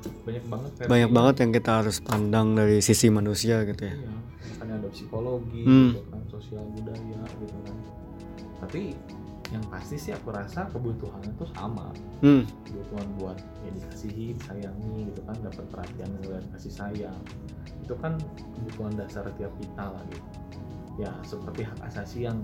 Banyak 0.09 0.45
banget 0.49 0.71
Banyak 0.89 1.11
banget 1.11 1.35
yang 1.45 1.51
kita 1.53 1.71
harus 1.83 1.97
pandang 2.01 2.47
dari 2.57 2.77
sisi 2.81 3.07
manusia 3.13 3.61
gitu 3.67 3.83
ya. 3.85 3.93
Iya, 3.93 4.13
makanya 4.55 4.73
ada 4.81 4.89
psikologi, 4.89 5.61
Hmm. 5.65 5.91
gitu 5.93 6.01
kan, 6.09 6.21
sosial 6.31 6.63
budaya 6.73 7.21
gitu 7.41 7.57
kan. 7.67 7.77
Tapi 8.61 8.81
yang 9.51 9.65
pasti 9.67 9.99
sih 9.99 10.11
aku 10.15 10.31
rasa 10.31 10.63
kebutuhannya 10.71 11.31
tuh 11.35 11.49
sama. 11.51 11.91
Hmm. 12.23 12.47
Kebutuhan 12.63 13.07
buat 13.19 13.37
ya 13.37 13.69
dikasihi, 13.75 14.39
disayangi 14.39 15.11
gitu 15.11 15.21
kan, 15.27 15.35
dapat 15.43 15.65
perhatian 15.69 16.09
dan 16.23 16.43
kasih 16.55 16.71
sayang. 16.71 17.19
Itu 17.83 17.93
kan 17.99 18.15
kebutuhan 18.55 18.95
dasar 18.95 19.27
tiap 19.35 19.51
kita 19.59 19.83
lah 19.91 20.03
gitu. 20.07 20.29
Ya 20.99 21.11
seperti 21.27 21.67
hak 21.67 21.79
asasi 21.91 22.27
yang 22.29 22.37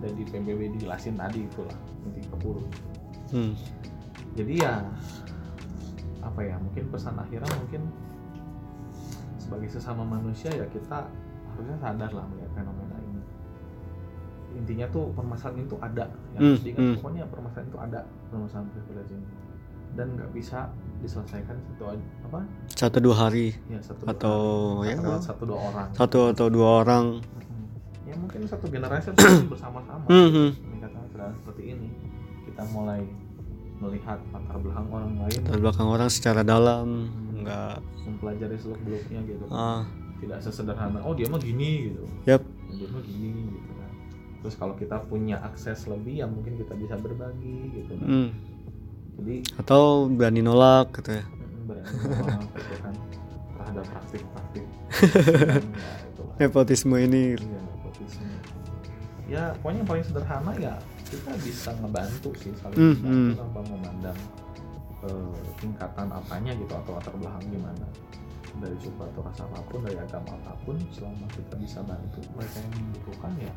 udah 0.00 0.10
di 0.14 0.22
PBB 0.22 0.78
dijelasin 0.78 1.18
tadi 1.18 1.44
itulah 1.44 1.76
inti 2.08 2.22
kepuluh. 2.30 2.64
Hmm. 3.34 3.52
Jadi 4.38 4.62
ya 4.62 4.86
apa 6.30 6.40
ya 6.40 6.56
mungkin 6.56 6.84
pesan 6.88 7.14
akhirnya 7.16 7.50
mungkin 7.58 7.82
sebagai 9.36 9.68
sesama 9.68 10.06
manusia 10.06 10.50
ya 10.50 10.62
kita 10.70 11.10
harusnya 11.50 11.76
sadar 11.78 12.10
lah 12.10 12.24
melihat 12.30 12.50
fenomena 12.54 12.96
ini 13.02 13.20
intinya 14.54 14.86
tuh 14.88 15.10
permasalahan 15.12 15.66
itu 15.66 15.76
ada 15.78 16.04
yang 16.32 16.40
Hmm, 16.40 16.48
harus 16.48 16.62
diingat 16.62 16.82
hmm. 16.82 16.94
pokoknya 16.98 17.22
permasalahan 17.26 17.66
itu 17.66 17.78
ada 17.78 18.00
permasalahan 18.30 18.68
privilege 18.70 19.10
ini 19.10 19.26
dan 19.90 20.06
nggak 20.14 20.30
bisa 20.30 20.70
diselesaikan 21.02 21.56
satu 21.66 21.84
apa 21.98 22.40
Satu 22.70 22.98
dua 23.02 23.16
hari 23.18 23.58
ya 23.66 23.82
satu 23.82 24.06
dua 24.06 24.10
atau 24.14 24.38
hari, 24.78 24.86
ya 24.86 24.94
atau 24.94 25.10
lewat 25.10 25.22
satu 25.26 25.42
dua 25.42 25.58
orang 25.66 25.88
satu 25.92 26.18
atau 26.30 26.46
dua 26.46 26.68
orang. 26.80 27.04
Mm-mm. 27.18 27.64
ya 28.06 28.14
mungkin 28.14 28.40
satu 28.46 28.66
generasi 28.70 29.08
bersama-sama 29.50 30.06
Hmm, 30.06 30.30
hmm. 30.30 30.48
meningkatkan 30.62 31.00
kesadaran 31.04 31.34
seperti 31.36 31.62
ini 31.74 31.88
kita 32.46 32.62
mulai 32.70 33.02
melihat 33.80 34.20
latar 34.30 34.56
belakang 34.60 34.86
orang 34.92 35.12
lain 35.24 35.40
Latar 35.40 35.60
belakang 35.60 35.88
orang 35.88 36.08
secara 36.12 36.40
dalam 36.44 37.08
enggak 37.40 37.80
mempelajari 38.04 38.56
seluk 38.60 38.80
beluknya 38.84 39.20
gitu 39.24 39.44
ah 39.48 39.88
tidak 40.20 40.38
sesederhana 40.44 41.00
oh 41.00 41.16
dia 41.16 41.26
mah 41.32 41.40
gini 41.40 41.90
gitu 41.90 42.04
Yap. 42.28 42.44
dia 42.68 42.88
mah 42.92 43.02
gini 43.02 43.32
gitu 43.48 43.72
kan 43.80 43.92
terus 44.44 44.54
kalau 44.60 44.74
kita 44.76 44.96
punya 45.08 45.40
akses 45.40 45.88
lebih 45.88 46.20
ya 46.20 46.26
mungkin 46.28 46.60
kita 46.60 46.76
bisa 46.76 46.94
berbagi 47.00 47.72
gitu 47.72 47.92
kan 47.96 48.06
hmm. 48.06 48.28
jadi 49.20 49.34
atau 49.64 50.12
berani 50.12 50.40
nolak 50.44 50.92
gitu 51.00 51.16
ya. 51.16 51.24
berani 51.64 51.94
menolak 52.04 52.44
gitu 52.60 52.74
kan 52.84 52.94
terhadap 53.56 53.84
praktik-praktik 53.88 54.64
kan, 55.50 55.62
ya 55.64 55.92
itulah 56.08 56.34
Nepotisme 56.40 56.96
ini. 56.96 57.36
Iya, 57.36 57.60
nepotisme. 57.68 58.28
ya 59.28 59.42
pokoknya 59.60 59.78
yang 59.84 59.88
paling 59.88 60.04
sederhana 60.04 60.52
ya 60.56 60.74
kita 61.10 61.30
bisa 61.38 61.70
ngebantu 61.76 62.30
sih 62.36 62.52
saling 62.54 62.78
Hmm, 62.78 62.94
membantu 62.94 63.10
hmm. 63.10 63.34
tanpa 63.36 63.60
memandang 63.66 64.18
eh, 65.02 65.36
tingkatan 65.56 66.08
apanya 66.08 66.52
gitu 66.54 66.72
atau 66.72 66.92
latar 66.92 67.14
belakang 67.14 67.44
gimana 67.50 67.86
dari 68.52 68.76
suku 68.76 68.98
atau 69.00 69.20
ras 69.20 69.38
apa 69.38 69.58
pun 69.64 69.80
dari 69.80 69.96
agama 69.96 70.34
apa 70.36 70.52
pun 70.60 70.74
selama 70.90 71.22
kita 71.28 71.54
bisa 71.56 71.78
bantu 71.80 72.18
mereka 72.30 72.58
yang 72.58 72.72
membutuhkan 72.76 73.32
ya 73.38 73.52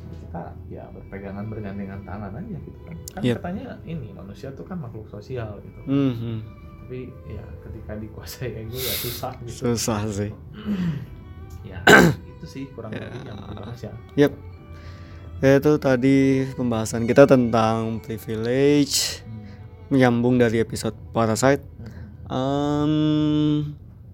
kita 0.00 0.42
ya 0.68 0.84
berpegangan 0.90 1.44
bergandengan 1.46 2.00
tangan 2.00 2.30
aja 2.32 2.56
gitu 2.56 2.78
kan 2.80 2.96
kan 3.10 3.20
Yep. 3.20 3.36
katanya 3.36 3.66
ini 3.84 4.08
manusia 4.10 4.48
tuh 4.50 4.62
kan 4.62 4.78
makhluk 4.78 5.06
sosial 5.06 5.58
gitu 5.60 5.80
Hmm, 5.84 6.12
hmm. 6.12 6.38
tapi 6.80 7.00
ya 7.28 7.44
ketika 7.60 7.92
dikuasai 7.96 8.50
ego 8.56 8.74
ya 8.74 8.94
susah 8.96 9.32
gitu 9.40 9.58
Susah 9.68 10.00
sih. 10.08 10.30
ya 11.62 11.78
itu 12.32 12.46
sih 12.46 12.64
kurang 12.70 12.90
Ya. 12.90 13.04
lebih 13.04 13.20
yang 13.24 13.38
dibahas 13.44 13.80
ya 13.80 13.92
Yap. 14.16 14.32
Ya, 15.40 15.56
Itu 15.56 15.80
tadi 15.80 16.44
pembahasan 16.52 17.08
kita 17.08 17.24
tentang 17.24 17.98
privilege 18.04 19.24
menyambung 19.88 20.36
dari 20.36 20.60
episode 20.60 20.92
Parasite. 21.10 21.64
Em, 22.30 22.92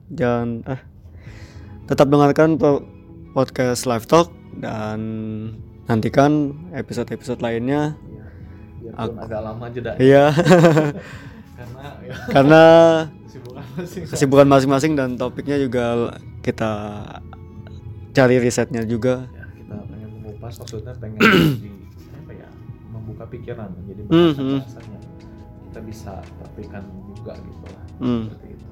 jangan 0.08 0.62
ah 0.64 0.80
tetap 1.84 2.08
dengarkan 2.08 2.56
po- 2.56 2.86
podcast 3.34 3.84
Live 3.84 4.06
Talk 4.06 4.30
dan 4.56 4.98
nantikan 5.84 6.54
episode-episode 6.72 7.42
lainnya. 7.42 7.98
Biarpun 8.80 8.96
Aku- 8.96 9.18
agak 9.20 9.40
lama 9.42 9.66
jeda 9.68 9.90
Iya, 9.98 10.30
karena 11.58 11.82
ya 12.06 12.14
karena 12.30 12.62
kesibukan 14.08 14.46
masing-masing 14.46 14.94
dan 14.94 15.18
topiknya 15.18 15.58
juga 15.58 16.16
kita 16.40 16.72
cari 18.14 18.38
risetnya 18.38 18.86
juga. 18.86 19.26
Mengupas 20.46 20.62
maksudnya 20.62 20.94
pengen 21.02 21.20
di 21.58 21.70
apa 22.22 22.32
ya 22.32 22.48
membuka 22.94 23.24
pikiran 23.26 23.68
menjadi 23.74 24.02
Hmm, 24.06 24.30
bahasa-bahasanya 24.30 24.98
kita 25.66 25.80
bisa 25.82 26.12
praktikan 26.38 26.82
juga 27.10 27.32
gitu 27.34 27.66
lah 27.66 27.84
Hmm. 27.96 28.22
seperti 28.30 28.46
itu 28.54 28.64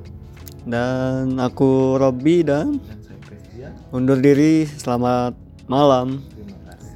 Dan 0.64 1.36
aku 1.36 1.98
Robby 1.98 2.40
dan 2.40 2.78
dan 2.78 2.98
saya 3.02 3.68
undur 3.90 4.16
diri. 4.16 4.64
Selamat 4.64 5.34
malam. 5.66 6.20
terima 6.30 6.56
kasih 6.70 6.92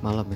Malam 0.00 0.24
ya. 0.24 0.28